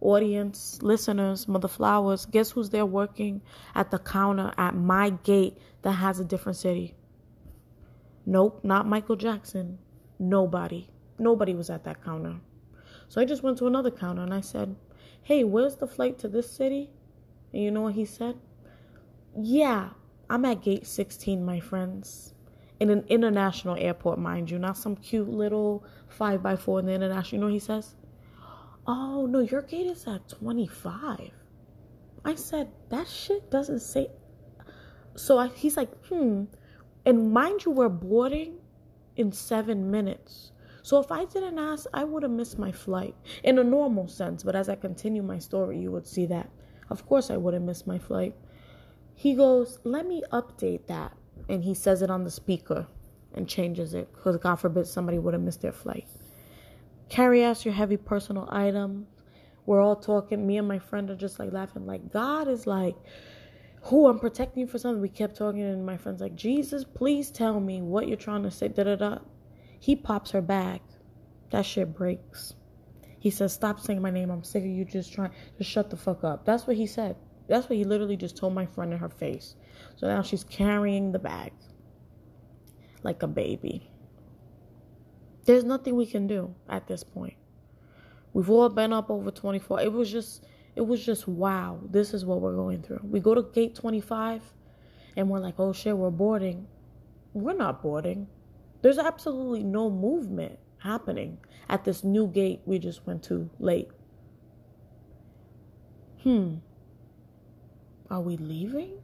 Audience, 0.00 0.78
listeners, 0.80 1.48
Mother 1.48 1.68
Flowers. 1.68 2.24
Guess 2.26 2.52
who's 2.52 2.70
there 2.70 2.86
working 2.86 3.42
at 3.74 3.90
the 3.90 3.98
counter 3.98 4.52
at 4.56 4.74
my 4.74 5.10
gate 5.10 5.58
that 5.82 5.92
has 5.92 6.20
a 6.20 6.24
different 6.24 6.56
city? 6.56 6.94
Nope, 8.24 8.60
not 8.62 8.86
Michael 8.86 9.16
Jackson. 9.16 9.78
Nobody. 10.18 10.88
Nobody 11.18 11.54
was 11.54 11.68
at 11.70 11.84
that 11.84 12.04
counter. 12.04 12.36
So 13.08 13.20
I 13.20 13.24
just 13.24 13.42
went 13.42 13.58
to 13.58 13.66
another 13.66 13.90
counter 13.90 14.22
and 14.22 14.32
I 14.32 14.40
said, 14.40 14.76
Hey, 15.22 15.44
where's 15.44 15.76
the 15.76 15.86
flight 15.86 16.18
to 16.20 16.28
this 16.28 16.50
city? 16.50 16.90
And 17.52 17.62
you 17.62 17.70
know 17.70 17.82
what 17.82 17.94
he 17.94 18.04
said? 18.04 18.36
Yeah, 19.36 19.90
I'm 20.30 20.44
at 20.44 20.62
gate 20.62 20.86
16, 20.86 21.44
my 21.44 21.60
friends. 21.60 22.34
In 22.80 22.90
an 22.90 23.04
international 23.08 23.76
airport, 23.76 24.18
mind 24.18 24.50
you, 24.50 24.58
not 24.58 24.76
some 24.76 24.96
cute 24.96 25.28
little 25.28 25.84
5 26.08 26.42
by 26.42 26.56
4 26.56 26.80
in 26.80 26.86
the 26.86 26.92
international. 26.92 27.40
You 27.40 27.46
know 27.46 27.52
he 27.52 27.58
says? 27.58 27.94
Oh, 28.86 29.26
no, 29.26 29.40
your 29.40 29.62
gate 29.62 29.86
is 29.86 30.06
at 30.06 30.28
25. 30.28 31.30
I 32.24 32.34
said, 32.34 32.70
that 32.90 33.08
shit 33.08 33.50
doesn't 33.50 33.80
say. 33.80 34.08
So 35.16 35.38
I, 35.38 35.48
he's 35.48 35.76
like, 35.76 35.90
hmm. 36.06 36.44
And 37.04 37.32
mind 37.32 37.64
you, 37.64 37.72
we're 37.72 37.88
boarding 37.88 38.58
in 39.16 39.32
seven 39.32 39.90
minutes. 39.90 40.52
So 40.82 41.00
if 41.00 41.10
I 41.10 41.24
didn't 41.24 41.58
ask, 41.58 41.86
I 41.92 42.04
would 42.04 42.22
have 42.22 42.32
missed 42.32 42.58
my 42.58 42.72
flight 42.72 43.14
in 43.42 43.58
a 43.58 43.64
normal 43.64 44.08
sense. 44.08 44.42
But 44.42 44.56
as 44.56 44.68
I 44.68 44.76
continue 44.76 45.22
my 45.22 45.38
story, 45.38 45.78
you 45.78 45.90
would 45.90 46.06
see 46.06 46.26
that 46.26 46.48
of 46.90 47.06
course, 47.06 47.30
I 47.30 47.36
wouldn't 47.36 47.66
miss 47.66 47.86
my 47.86 47.98
flight. 47.98 48.34
He 49.14 49.34
goes, 49.34 49.78
Let 49.84 50.06
me 50.06 50.22
update 50.32 50.86
that. 50.86 51.12
And 51.48 51.64
he 51.64 51.74
says 51.74 52.02
it 52.02 52.10
on 52.10 52.24
the 52.24 52.30
speaker 52.30 52.86
and 53.34 53.48
changes 53.48 53.94
it 53.94 54.12
because, 54.12 54.36
God 54.36 54.56
forbid, 54.56 54.86
somebody 54.86 55.18
would 55.18 55.34
have 55.34 55.42
missed 55.42 55.62
their 55.62 55.72
flight. 55.72 56.06
Carry 57.08 57.44
out 57.44 57.64
your 57.64 57.74
heavy 57.74 57.96
personal 57.96 58.48
items. 58.50 59.06
We're 59.64 59.80
all 59.80 59.96
talking. 59.96 60.46
Me 60.46 60.58
and 60.58 60.68
my 60.68 60.78
friend 60.78 61.10
are 61.10 61.16
just 61.16 61.38
like 61.38 61.52
laughing. 61.52 61.86
Like, 61.86 62.12
God 62.12 62.48
is 62.48 62.66
like, 62.66 62.96
who 63.82 64.08
I'm 64.08 64.18
protecting 64.18 64.62
you 64.62 64.66
for 64.66 64.78
something. 64.78 65.00
We 65.00 65.08
kept 65.08 65.36
talking, 65.36 65.62
and 65.62 65.84
my 65.86 65.96
friend's 65.96 66.20
like, 66.20 66.34
Jesus, 66.34 66.84
please 66.84 67.30
tell 67.30 67.60
me 67.60 67.80
what 67.80 68.08
you're 68.08 68.16
trying 68.16 68.42
to 68.42 68.50
say. 68.50 68.68
Da 68.68 68.84
da 68.84 68.96
da. 68.96 69.18
He 69.78 69.96
pops 69.96 70.32
her 70.32 70.42
back. 70.42 70.82
That 71.50 71.64
shit 71.64 71.94
breaks. 71.94 72.54
He 73.18 73.30
says, 73.30 73.52
Stop 73.52 73.80
saying 73.80 74.02
my 74.02 74.10
name. 74.10 74.30
I'm 74.30 74.44
sick 74.44 74.62
of 74.62 74.68
you 74.68 74.84
just 74.84 75.12
trying. 75.12 75.30
Just 75.56 75.70
shut 75.70 75.90
the 75.90 75.96
fuck 75.96 76.24
up. 76.24 76.44
That's 76.44 76.66
what 76.66 76.76
he 76.76 76.86
said. 76.86 77.16
That's 77.48 77.68
what 77.68 77.78
he 77.78 77.84
literally 77.84 78.16
just 78.16 78.36
told 78.36 78.54
my 78.54 78.66
friend 78.66 78.92
in 78.92 78.98
her 78.98 79.08
face. 79.08 79.54
So 79.96 80.06
now 80.06 80.22
she's 80.22 80.44
carrying 80.44 81.12
the 81.12 81.18
bag 81.18 81.52
like 83.02 83.22
a 83.22 83.26
baby. 83.26 83.90
There's 85.44 85.64
nothing 85.64 85.96
we 85.96 86.06
can 86.06 86.26
do 86.26 86.54
at 86.68 86.86
this 86.86 87.02
point. 87.02 87.36
We've 88.32 88.50
all 88.50 88.68
been 88.68 88.92
up 88.92 89.10
over 89.10 89.30
24. 89.30 89.80
It 89.80 89.92
was 89.92 90.10
just, 90.10 90.44
it 90.76 90.82
was 90.82 91.04
just 91.04 91.26
wow. 91.26 91.80
This 91.88 92.12
is 92.12 92.24
what 92.24 92.40
we're 92.40 92.54
going 92.54 92.82
through. 92.82 93.00
We 93.02 93.20
go 93.20 93.34
to 93.34 93.42
gate 93.42 93.74
25 93.74 94.42
and 95.16 95.28
we're 95.28 95.38
like, 95.38 95.54
oh 95.58 95.72
shit, 95.72 95.96
we're 95.96 96.10
boarding. 96.10 96.66
We're 97.32 97.56
not 97.56 97.82
boarding. 97.82 98.28
There's 98.82 98.98
absolutely 98.98 99.64
no 99.64 99.90
movement 99.90 100.58
happening 100.78 101.38
at 101.68 101.84
this 101.84 102.04
new 102.04 102.28
gate 102.28 102.60
we 102.64 102.78
just 102.78 103.06
went 103.06 103.22
to 103.24 103.50
late. 103.58 103.88
Hmm. 106.22 106.56
Are 108.10 108.20
we 108.20 108.36
leaving? 108.36 108.98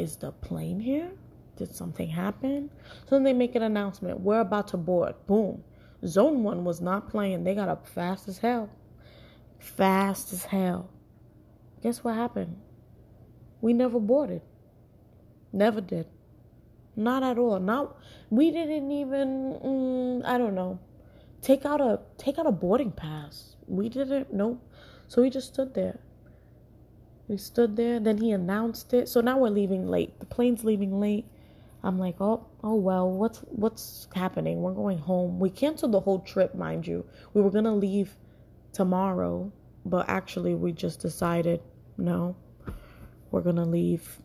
Is 0.00 0.16
the 0.16 0.32
plane 0.32 0.80
here? 0.80 1.10
Did 1.56 1.74
something 1.74 2.08
happen? 2.08 2.70
So 3.04 3.16
then 3.16 3.22
they 3.22 3.34
make 3.34 3.54
an 3.54 3.62
announcement. 3.62 4.20
We're 4.20 4.40
about 4.40 4.68
to 4.68 4.78
board. 4.78 5.14
Boom. 5.26 5.62
Zone 6.06 6.42
1 6.42 6.64
was 6.64 6.80
not 6.80 7.10
playing. 7.10 7.44
They 7.44 7.54
got 7.54 7.68
up 7.68 7.86
fast 7.86 8.26
as 8.26 8.38
hell. 8.38 8.70
Fast 9.58 10.32
as 10.32 10.44
hell. 10.44 10.88
Guess 11.82 12.02
what 12.02 12.14
happened? 12.14 12.56
We 13.60 13.74
never 13.74 14.00
boarded. 14.00 14.40
Never 15.52 15.82
did. 15.82 16.06
Not 16.96 17.22
at 17.22 17.36
all. 17.36 17.60
Not 17.60 17.98
we 18.30 18.50
didn't 18.50 18.90
even 18.90 19.58
mm, 19.62 20.24
I 20.24 20.38
don't 20.38 20.54
know. 20.54 20.80
Take 21.42 21.66
out 21.66 21.82
a 21.82 22.00
take 22.16 22.38
out 22.38 22.46
a 22.46 22.52
boarding 22.52 22.92
pass. 22.92 23.56
We 23.66 23.90
didn't 23.90 24.32
nope. 24.32 24.66
So 25.08 25.20
we 25.20 25.28
just 25.28 25.52
stood 25.52 25.74
there. 25.74 26.00
We 27.30 27.36
stood 27.36 27.76
there, 27.76 28.00
then 28.00 28.18
he 28.18 28.32
announced 28.32 28.92
it. 28.92 29.08
So 29.08 29.20
now 29.20 29.38
we're 29.38 29.50
leaving 29.50 29.86
late. 29.86 30.18
The 30.18 30.26
plane's 30.26 30.64
leaving 30.64 30.98
late. 30.98 31.26
I'm 31.84 31.96
like, 31.96 32.16
"Oh, 32.20 32.44
oh 32.64 32.74
well, 32.74 33.08
what's 33.08 33.38
what's 33.38 34.08
happening? 34.16 34.60
We're 34.62 34.74
going 34.74 34.98
home." 34.98 35.38
We 35.38 35.48
canceled 35.48 35.92
the 35.92 36.00
whole 36.00 36.18
trip, 36.18 36.56
mind 36.56 36.88
you. 36.88 37.06
We 37.32 37.40
were 37.40 37.52
to 37.52 37.70
leave 37.70 38.16
tomorrow, 38.72 39.52
but 39.86 40.08
actually 40.08 40.56
we 40.56 40.72
just 40.72 40.98
decided, 40.98 41.62
no. 41.96 42.34
We're 43.30 43.42
to 43.42 43.64
leave 43.64 44.18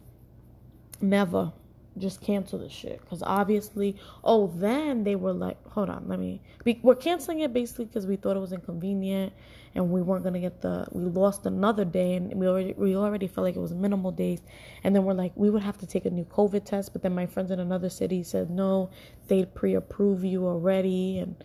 never 0.99 1.53
just 1.97 2.21
cancel 2.21 2.59
the 2.59 2.69
shit 2.69 2.99
because 3.01 3.23
obviously 3.23 3.95
oh 4.23 4.47
then 4.55 5.03
they 5.03 5.15
were 5.15 5.31
like 5.31 5.57
hold 5.67 5.89
on 5.89 6.07
let 6.07 6.19
me 6.19 6.41
we, 6.65 6.79
we're 6.83 6.95
canceling 6.95 7.39
it 7.39 7.53
basically 7.53 7.85
because 7.85 8.05
we 8.05 8.15
thought 8.15 8.35
it 8.35 8.39
was 8.39 8.51
inconvenient 8.51 9.31
and 9.75 9.89
we 9.91 10.01
weren't 10.01 10.23
gonna 10.23 10.39
get 10.39 10.61
the 10.61 10.87
we 10.91 11.03
lost 11.03 11.45
another 11.45 11.85
day 11.85 12.15
and 12.15 12.33
we 12.33 12.47
already 12.47 12.73
we 12.77 12.95
already 12.95 13.27
felt 13.27 13.45
like 13.45 13.55
it 13.55 13.59
was 13.59 13.73
minimal 13.73 14.11
days 14.11 14.41
and 14.83 14.95
then 14.95 15.03
we're 15.03 15.13
like 15.13 15.31
we 15.35 15.49
would 15.49 15.61
have 15.61 15.77
to 15.77 15.85
take 15.85 16.05
a 16.05 16.09
new 16.09 16.25
covid 16.25 16.65
test 16.65 16.93
but 16.93 17.03
then 17.03 17.13
my 17.13 17.25
friends 17.25 17.51
in 17.51 17.59
another 17.59 17.89
city 17.89 18.23
said 18.23 18.49
no 18.49 18.89
they'd 19.27 19.53
pre-approve 19.53 20.23
you 20.23 20.47
already 20.47 21.19
and 21.19 21.35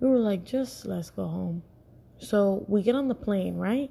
we 0.00 0.08
were 0.08 0.18
like 0.18 0.44
just 0.44 0.86
let's 0.86 1.10
go 1.10 1.26
home 1.26 1.62
so 2.18 2.64
we 2.68 2.82
get 2.82 2.94
on 2.94 3.08
the 3.08 3.14
plane 3.14 3.56
right 3.56 3.90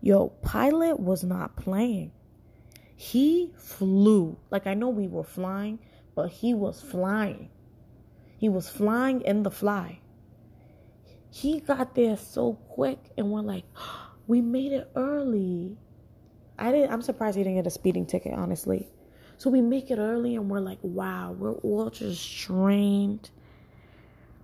yo 0.00 0.28
pilot 0.42 0.98
was 0.98 1.22
not 1.22 1.56
playing 1.56 2.10
he 2.96 3.52
flew. 3.56 4.38
Like 4.50 4.66
I 4.66 4.74
know 4.74 4.88
we 4.88 5.08
were 5.08 5.24
flying, 5.24 5.78
but 6.14 6.30
he 6.30 6.54
was 6.54 6.80
flying. 6.80 7.50
He 8.38 8.48
was 8.48 8.68
flying 8.68 9.20
in 9.22 9.42
the 9.42 9.50
fly. 9.50 10.00
He 11.34 11.58
got 11.58 11.96
there 11.96 12.16
so 12.16 12.52
quick 12.52 13.10
and 13.18 13.32
we're 13.32 13.40
like, 13.40 13.64
we 14.28 14.40
made 14.40 14.70
it 14.70 14.88
early. 14.94 15.76
I 16.56 16.70
didn't 16.70 16.92
I'm 16.92 17.02
surprised 17.02 17.36
he 17.36 17.42
didn't 17.42 17.56
get 17.56 17.66
a 17.66 17.70
speeding 17.70 18.06
ticket, 18.06 18.34
honestly. 18.34 18.88
So 19.36 19.50
we 19.50 19.60
make 19.60 19.90
it 19.90 19.98
early 19.98 20.36
and 20.36 20.48
we're 20.48 20.60
like, 20.60 20.78
wow, 20.82 21.32
we're 21.32 21.54
all 21.54 21.90
just 21.90 22.38
trained. 22.38 23.30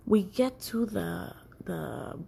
We 0.05 0.23
get 0.23 0.59
to 0.63 0.85
the 0.85 1.33
the 1.63 2.19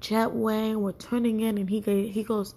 jetway, 0.00 0.74
we're 0.74 0.90
turning 0.90 1.42
in 1.42 1.58
and 1.58 1.70
he 1.70 2.08
he 2.08 2.24
goes, 2.24 2.56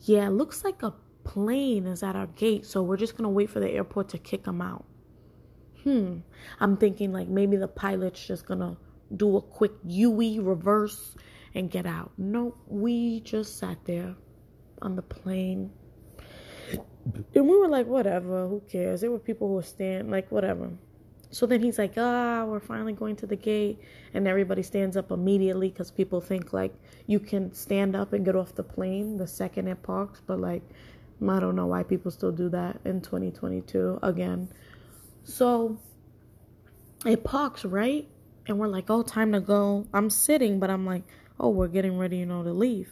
Yeah, 0.00 0.30
looks 0.30 0.64
like 0.64 0.82
a 0.82 0.94
plane 1.22 1.86
is 1.86 2.02
at 2.02 2.16
our 2.16 2.26
gate, 2.26 2.66
so 2.66 2.82
we're 2.82 2.96
just 2.96 3.16
gonna 3.16 3.30
wait 3.30 3.50
for 3.50 3.60
the 3.60 3.70
airport 3.70 4.08
to 4.08 4.18
kick 4.18 4.42
them 4.42 4.60
out. 4.60 4.84
Hmm. 5.84 6.18
I'm 6.58 6.76
thinking 6.76 7.12
like 7.12 7.28
maybe 7.28 7.56
the 7.56 7.68
pilot's 7.68 8.26
just 8.26 8.46
gonna 8.46 8.76
do 9.16 9.36
a 9.36 9.40
quick 9.40 9.72
UE 9.84 10.40
reverse 10.42 11.16
and 11.54 11.70
get 11.70 11.86
out. 11.86 12.12
No, 12.18 12.56
we 12.66 13.20
just 13.20 13.58
sat 13.58 13.78
there 13.84 14.14
on 14.82 14.96
the 14.96 15.02
plane. 15.02 15.70
And 17.34 17.48
we 17.48 17.58
were 17.58 17.68
like, 17.68 17.86
whatever, 17.86 18.46
who 18.48 18.62
cares? 18.68 19.00
There 19.02 19.10
were 19.10 19.18
people 19.18 19.48
who 19.48 19.54
were 19.54 19.62
standing, 19.62 20.10
like, 20.10 20.30
whatever. 20.32 20.70
So 21.30 21.46
then 21.46 21.62
he's 21.62 21.78
like, 21.78 21.94
ah, 21.96 22.44
we're 22.44 22.60
finally 22.60 22.92
going 22.92 23.16
to 23.16 23.26
the 23.26 23.36
gate. 23.36 23.80
And 24.14 24.26
everybody 24.26 24.62
stands 24.62 24.96
up 24.96 25.10
immediately 25.10 25.68
because 25.68 25.90
people 25.90 26.20
think, 26.20 26.52
like, 26.52 26.74
you 27.06 27.20
can 27.20 27.52
stand 27.52 27.94
up 27.94 28.12
and 28.12 28.24
get 28.24 28.36
off 28.36 28.54
the 28.54 28.62
plane 28.62 29.16
the 29.16 29.26
second 29.26 29.68
it 29.68 29.82
parks. 29.82 30.22
But, 30.26 30.40
like, 30.40 30.62
I 31.28 31.40
don't 31.40 31.56
know 31.56 31.66
why 31.66 31.82
people 31.82 32.10
still 32.10 32.32
do 32.32 32.48
that 32.50 32.80
in 32.84 33.00
2022 33.00 33.98
again. 34.02 34.48
So 35.24 35.78
it 37.04 37.24
parks, 37.24 37.64
right? 37.64 38.08
And 38.46 38.58
we're 38.58 38.68
like, 38.68 38.90
oh, 38.90 39.02
time 39.02 39.32
to 39.32 39.40
go. 39.40 39.86
I'm 39.94 40.10
sitting, 40.10 40.60
but 40.60 40.70
I'm 40.70 40.84
like, 40.84 41.04
oh, 41.40 41.48
we're 41.48 41.68
getting 41.68 41.98
ready, 41.98 42.18
you 42.18 42.26
know, 42.26 42.42
to 42.42 42.52
leave. 42.52 42.90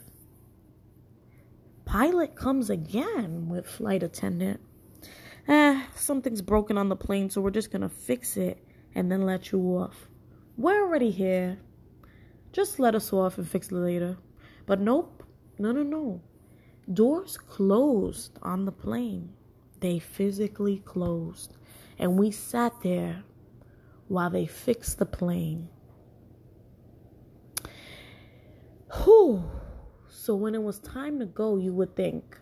Pilot 1.85 2.35
comes 2.35 2.71
again 2.71 3.49
with 3.49 3.67
flight 3.67 4.03
attendant. 4.03 4.61
Eh, 5.49 5.83
something's 5.95 6.41
broken 6.41 6.79
on 6.79 6.88
the 6.88 6.97
plane, 6.97 7.29
so 7.29 7.41
we're 7.41 7.51
just 7.51 7.71
gonna 7.71 7.88
fix 7.88 8.37
it 8.37 8.65
and 8.95 9.11
then 9.11 9.23
let 9.23 9.53
you 9.53 9.59
off. 9.59 10.09
We're 10.57 10.83
already 10.83 11.11
here. 11.11 11.59
Just 12.53 12.79
let 12.79 12.95
us 12.95 13.12
off 13.12 13.38
and 13.38 13.49
fix 13.49 13.69
it 13.69 13.75
later. 13.75 14.17
But 14.67 14.81
nope. 14.81 15.23
No, 15.59 15.73
no, 15.73 15.83
no. 15.83 16.21
Doors 16.93 17.37
closed 17.37 18.38
on 18.43 18.65
the 18.65 18.73
plane. 18.73 19.33
They 19.81 19.99
physically 19.99 20.79
closed. 20.79 21.57
And 21.99 22.19
we 22.19 22.31
sat 22.31 22.73
there 22.83 23.23
while 24.12 24.29
they 24.29 24.44
fixed 24.44 24.98
the 24.98 25.07
plane. 25.07 25.66
Whew. 29.03 29.42
So 30.11 30.35
when 30.35 30.55
it 30.55 30.62
was 30.62 30.81
time 30.81 31.18
to 31.20 31.25
go, 31.25 31.57
you 31.57 31.72
would 31.72 31.96
think, 31.96 32.38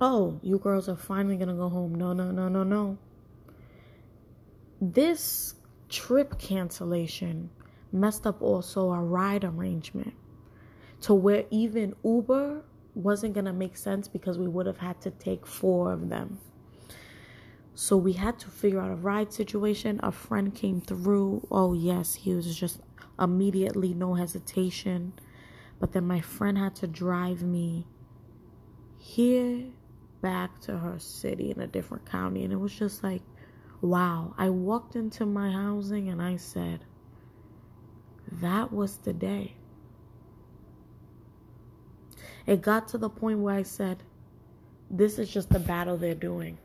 oh, 0.00 0.40
you 0.42 0.58
girls 0.58 0.88
are 0.88 0.96
finally 0.96 1.36
going 1.36 1.50
to 1.50 1.54
go 1.54 1.68
home. 1.68 1.94
No, 1.94 2.12
no, 2.12 2.32
no, 2.32 2.48
no, 2.48 2.64
no. 2.64 2.98
This 4.80 5.54
trip 5.88 6.36
cancellation 6.36 7.48
messed 7.92 8.26
up 8.26 8.42
also 8.42 8.90
our 8.90 9.04
ride 9.04 9.44
arrangement 9.44 10.14
to 11.02 11.14
where 11.14 11.44
even 11.52 11.94
Uber 12.02 12.64
wasn't 12.96 13.34
going 13.34 13.44
to 13.44 13.52
make 13.52 13.76
sense 13.76 14.08
because 14.08 14.36
we 14.36 14.48
would 14.48 14.66
have 14.66 14.78
had 14.78 15.00
to 15.02 15.12
take 15.12 15.46
four 15.46 15.92
of 15.92 16.08
them. 16.08 16.40
So 17.74 17.96
we 17.96 18.12
had 18.12 18.38
to 18.40 18.48
figure 18.48 18.80
out 18.80 18.90
a 18.90 18.94
ride 18.94 19.32
situation. 19.32 19.98
A 20.02 20.12
friend 20.12 20.54
came 20.54 20.80
through. 20.80 21.46
Oh, 21.50 21.72
yes, 21.72 22.14
he 22.14 22.32
was 22.32 22.54
just 22.56 22.80
immediately, 23.18 23.94
no 23.94 24.14
hesitation. 24.14 25.12
But 25.80 25.92
then 25.92 26.06
my 26.06 26.20
friend 26.20 26.56
had 26.56 26.76
to 26.76 26.86
drive 26.86 27.42
me 27.42 27.86
here 28.98 29.64
back 30.22 30.60
to 30.62 30.78
her 30.78 30.98
city 30.98 31.50
in 31.50 31.60
a 31.60 31.66
different 31.66 32.08
county. 32.08 32.44
And 32.44 32.52
it 32.52 32.56
was 32.56 32.72
just 32.72 33.02
like, 33.02 33.22
wow. 33.80 34.34
I 34.38 34.50
walked 34.50 34.94
into 34.94 35.26
my 35.26 35.50
housing 35.50 36.08
and 36.08 36.22
I 36.22 36.36
said, 36.36 36.84
that 38.40 38.72
was 38.72 38.98
the 38.98 39.12
day. 39.12 39.56
It 42.46 42.62
got 42.62 42.88
to 42.88 42.98
the 42.98 43.10
point 43.10 43.40
where 43.40 43.54
I 43.54 43.62
said, 43.62 44.02
this 44.90 45.18
is 45.18 45.28
just 45.28 45.50
the 45.50 45.58
battle 45.58 45.96
they're 45.96 46.14
doing. 46.14 46.58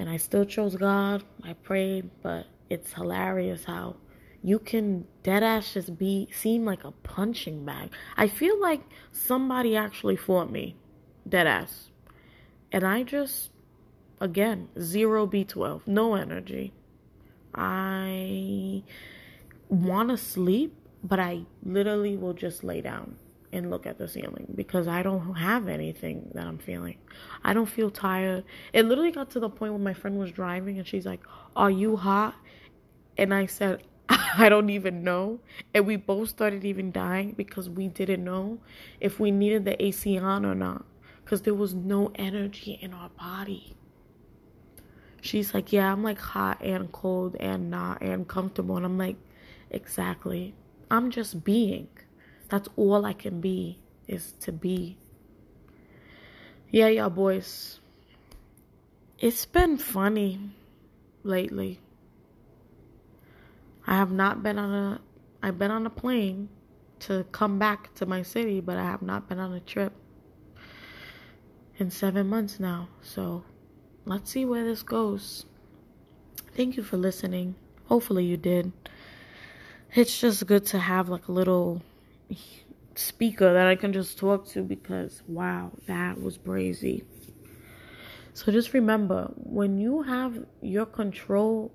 And 0.00 0.08
I 0.08 0.16
still 0.16 0.46
chose 0.46 0.76
God. 0.76 1.24
I 1.44 1.52
prayed, 1.52 2.08
but 2.22 2.46
it's 2.70 2.94
hilarious 2.94 3.64
how 3.66 3.96
you 4.42 4.58
can 4.58 5.06
dead 5.22 5.42
ass 5.42 5.74
just 5.74 5.98
be 5.98 6.26
seem 6.32 6.64
like 6.64 6.84
a 6.84 6.92
punching 6.92 7.66
bag. 7.66 7.92
I 8.16 8.26
feel 8.26 8.58
like 8.58 8.80
somebody 9.12 9.76
actually 9.76 10.16
fought 10.16 10.50
me. 10.50 10.74
Dead 11.28 11.46
ass. 11.46 11.90
And 12.72 12.82
I 12.82 13.02
just 13.02 13.50
again, 14.22 14.70
zero 14.80 15.26
B12, 15.26 15.86
no 15.86 16.14
energy. 16.14 16.72
I 17.54 18.82
want 19.68 20.08
to 20.08 20.16
sleep, 20.16 20.74
but 21.04 21.20
I 21.20 21.42
literally 21.62 22.16
will 22.16 22.32
just 22.32 22.64
lay 22.64 22.80
down 22.80 23.16
and 23.52 23.70
look 23.70 23.86
at 23.86 23.98
the 23.98 24.08
ceiling 24.08 24.46
because 24.54 24.86
I 24.86 25.02
don't 25.02 25.34
have 25.34 25.68
anything 25.68 26.30
that 26.34 26.46
I'm 26.46 26.58
feeling. 26.58 26.98
I 27.42 27.52
don't 27.52 27.66
feel 27.66 27.90
tired. 27.90 28.44
It 28.72 28.84
literally 28.84 29.10
got 29.10 29.30
to 29.30 29.40
the 29.40 29.48
point 29.50 29.72
where 29.72 29.80
my 29.80 29.94
friend 29.94 30.18
was 30.18 30.30
driving 30.30 30.78
and 30.78 30.86
she's 30.86 31.06
like, 31.06 31.20
Are 31.56 31.70
you 31.70 31.96
hot? 31.96 32.34
And 33.18 33.34
I 33.34 33.46
said, 33.46 33.82
I 34.08 34.48
don't 34.48 34.70
even 34.70 35.02
know. 35.02 35.40
And 35.74 35.86
we 35.86 35.96
both 35.96 36.28
started 36.28 36.64
even 36.64 36.92
dying 36.92 37.32
because 37.32 37.68
we 37.68 37.88
didn't 37.88 38.24
know 38.24 38.58
if 39.00 39.18
we 39.18 39.30
needed 39.30 39.64
the 39.64 39.82
AC 39.84 40.18
on 40.18 40.44
or 40.46 40.54
not 40.54 40.84
because 41.24 41.42
there 41.42 41.54
was 41.54 41.74
no 41.74 42.10
energy 42.14 42.78
in 42.80 42.92
our 42.94 43.10
body. 43.10 43.74
She's 45.20 45.54
like, 45.54 45.72
Yeah, 45.72 45.92
I'm 45.92 46.02
like 46.02 46.18
hot 46.18 46.62
and 46.62 46.90
cold 46.92 47.36
and 47.38 47.70
not 47.70 48.00
and 48.02 48.26
comfortable. 48.26 48.76
And 48.76 48.86
I'm 48.86 48.98
like, 48.98 49.16
Exactly. 49.70 50.54
I'm 50.90 51.10
just 51.10 51.44
being. 51.44 51.88
That's 52.50 52.68
all 52.76 53.06
I 53.06 53.12
can 53.12 53.40
be 53.40 53.78
is 54.08 54.32
to 54.40 54.52
be. 54.52 54.98
Yeah, 56.70 56.88
y'all 56.88 57.10
boys. 57.10 57.78
It's 59.18 59.46
been 59.46 59.78
funny 59.78 60.50
lately. 61.22 61.80
I 63.86 63.94
have 63.94 64.10
not 64.10 64.42
been 64.42 64.58
on 64.58 64.72
a 64.72 65.00
I've 65.42 65.58
been 65.58 65.70
on 65.70 65.86
a 65.86 65.90
plane 65.90 66.48
to 67.00 67.24
come 67.32 67.58
back 67.58 67.94
to 67.94 68.04
my 68.04 68.22
city, 68.22 68.60
but 68.60 68.76
I 68.76 68.84
have 68.84 69.00
not 69.00 69.28
been 69.28 69.38
on 69.38 69.54
a 69.54 69.60
trip 69.60 69.92
in 71.78 71.90
7 71.90 72.26
months 72.26 72.60
now. 72.60 72.88
So, 73.00 73.42
let's 74.04 74.30
see 74.30 74.44
where 74.44 74.64
this 74.64 74.82
goes. 74.82 75.46
Thank 76.54 76.76
you 76.76 76.82
for 76.82 76.98
listening. 76.98 77.54
Hopefully 77.86 78.24
you 78.24 78.36
did. 78.36 78.72
It's 79.94 80.20
just 80.20 80.46
good 80.46 80.66
to 80.66 80.78
have 80.78 81.08
like 81.08 81.28
a 81.28 81.32
little 81.32 81.82
speaker 82.94 83.52
that 83.52 83.66
I 83.66 83.76
can 83.76 83.92
just 83.92 84.18
talk 84.18 84.46
to 84.48 84.62
because 84.62 85.22
wow, 85.26 85.72
that 85.86 86.20
was 86.20 86.38
crazy. 86.38 87.04
So 88.34 88.52
just 88.52 88.72
remember 88.72 89.32
when 89.36 89.78
you 89.78 90.02
have 90.02 90.44
your 90.62 90.86
control, 90.86 91.72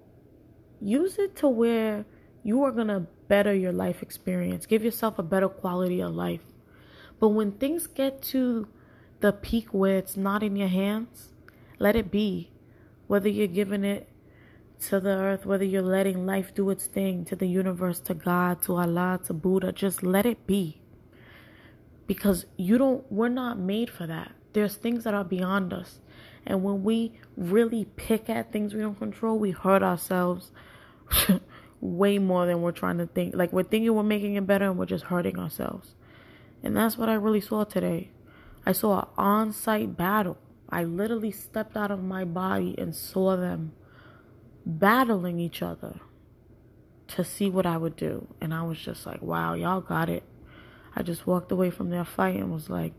use 0.82 1.18
it 1.18 1.36
to 1.38 1.48
where 1.48 2.06
you 2.44 2.64
are 2.64 2.72
going 2.72 2.88
to 2.88 3.08
better 3.28 3.54
your 3.54 3.72
life 3.72 4.02
experience. 4.02 4.66
Give 4.66 4.84
yourself 4.84 5.20
a 5.20 5.24
better 5.24 5.50
quality 5.50 6.02
of 6.02 6.14
life. 6.14 6.42
But 7.20 7.30
when 7.30 7.54
things 7.54 7.88
get 7.88 8.22
to 8.24 8.68
the 9.20 9.32
peak 9.32 9.74
where 9.74 9.98
it's 9.98 10.18
not 10.18 10.44
in 10.44 10.56
your 10.56 10.68
hands, 10.68 11.30
let 11.80 11.96
it 11.96 12.12
be. 12.12 12.52
Whether 13.08 13.30
you're 13.30 13.48
giving 13.48 13.84
it 13.84 14.10
to 14.90 15.00
the 15.00 15.10
earth, 15.10 15.46
whether 15.46 15.64
you're 15.64 15.82
letting 15.82 16.26
life 16.26 16.54
do 16.54 16.70
its 16.70 16.88
thing, 16.88 17.26
to 17.26 17.36
the 17.36 17.48
universe, 17.48 18.00
to 18.02 18.14
God, 18.14 18.62
to 18.64 18.76
Allah, 18.76 19.20
to 19.26 19.34
Buddha, 19.34 19.72
just 19.72 20.04
let 20.04 20.26
it 20.26 20.46
be. 20.46 20.82
Because 22.08 22.46
you 22.58 22.78
don't, 22.78 23.10
we're 23.12 23.30
not 23.30 23.58
made 23.58 23.90
for 23.90 24.06
that. 24.06 24.32
There's 24.54 24.76
things 24.76 25.04
that 25.04 25.14
are 25.14 25.24
beyond 25.24 25.74
us. 25.74 26.00
And 26.46 26.64
when 26.64 26.84
we 26.84 27.20
really 27.36 27.86
pick 27.96 28.30
at 28.30 28.52
things 28.52 28.74
we 28.74 28.82
don't 28.82 28.98
control, 29.00 29.40
we 29.40 29.52
hurt 29.52 29.82
ourselves 29.82 30.52
way 31.82 32.20
more 32.20 32.46
than 32.46 32.62
we're 32.62 32.72
trying 32.72 33.00
to 33.00 33.08
think. 33.08 33.36
Like 33.36 33.52
we're 33.52 33.64
thinking 33.64 33.94
we're 33.94 34.04
making 34.04 34.36
it 34.36 34.46
better 34.46 34.66
and 34.66 34.78
we're 34.78 34.86
just 34.86 35.06
hurting 35.06 35.40
ourselves. 35.40 35.96
And 36.64 36.78
that's 36.78 36.98
what 36.98 37.10
I 37.10 37.16
really 37.16 37.42
saw 37.42 37.64
today. 37.64 38.12
I 38.66 38.72
saw 38.72 39.00
an 39.00 39.08
on 39.18 39.54
site 39.54 39.98
battle. 39.98 40.38
I 40.70 40.84
literally 40.84 41.32
stepped 41.32 41.76
out 41.76 41.92
of 41.92 42.04
my 42.04 42.24
body 42.24 42.76
and 42.78 42.96
saw 42.96 43.36
them 43.36 43.74
battling 44.66 45.40
each 45.40 45.62
other 45.62 46.00
to 47.08 47.24
see 47.24 47.50
what 47.50 47.66
I 47.66 47.78
would 47.78 47.96
do. 47.96 48.28
And 48.42 48.54
I 48.54 48.64
was 48.64 48.80
just 48.80 49.06
like, 49.06 49.22
wow, 49.22 49.54
y'all 49.54 49.82
got 49.82 50.10
it. 50.10 50.24
I 50.96 51.04
just 51.04 51.28
walked 51.28 51.52
away 51.52 51.70
from 51.70 51.90
their 51.90 52.06
fight 52.06 52.36
and 52.36 52.52
was 52.52 52.70
like, 52.70 52.94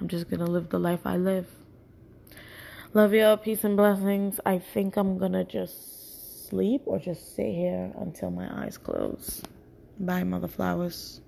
I'm 0.00 0.08
just 0.08 0.28
going 0.28 0.40
to 0.40 0.50
live 0.50 0.68
the 0.68 0.78
life 0.78 1.00
I 1.04 1.16
live. 1.16 1.46
Love 2.92 3.14
y'all. 3.14 3.36
Peace 3.36 3.64
and 3.64 3.76
blessings. 3.76 4.38
I 4.44 4.58
think 4.58 4.96
I'm 4.96 5.18
going 5.18 5.32
to 5.32 5.44
just 5.44 6.48
sleep 6.48 6.82
or 6.84 6.98
just 6.98 7.34
sit 7.34 7.46
here 7.46 7.90
until 7.98 8.30
my 8.30 8.64
eyes 8.64 8.76
close. 8.76 9.42
Bye, 9.98 10.24
mother 10.24 10.48
flowers. 10.48 11.20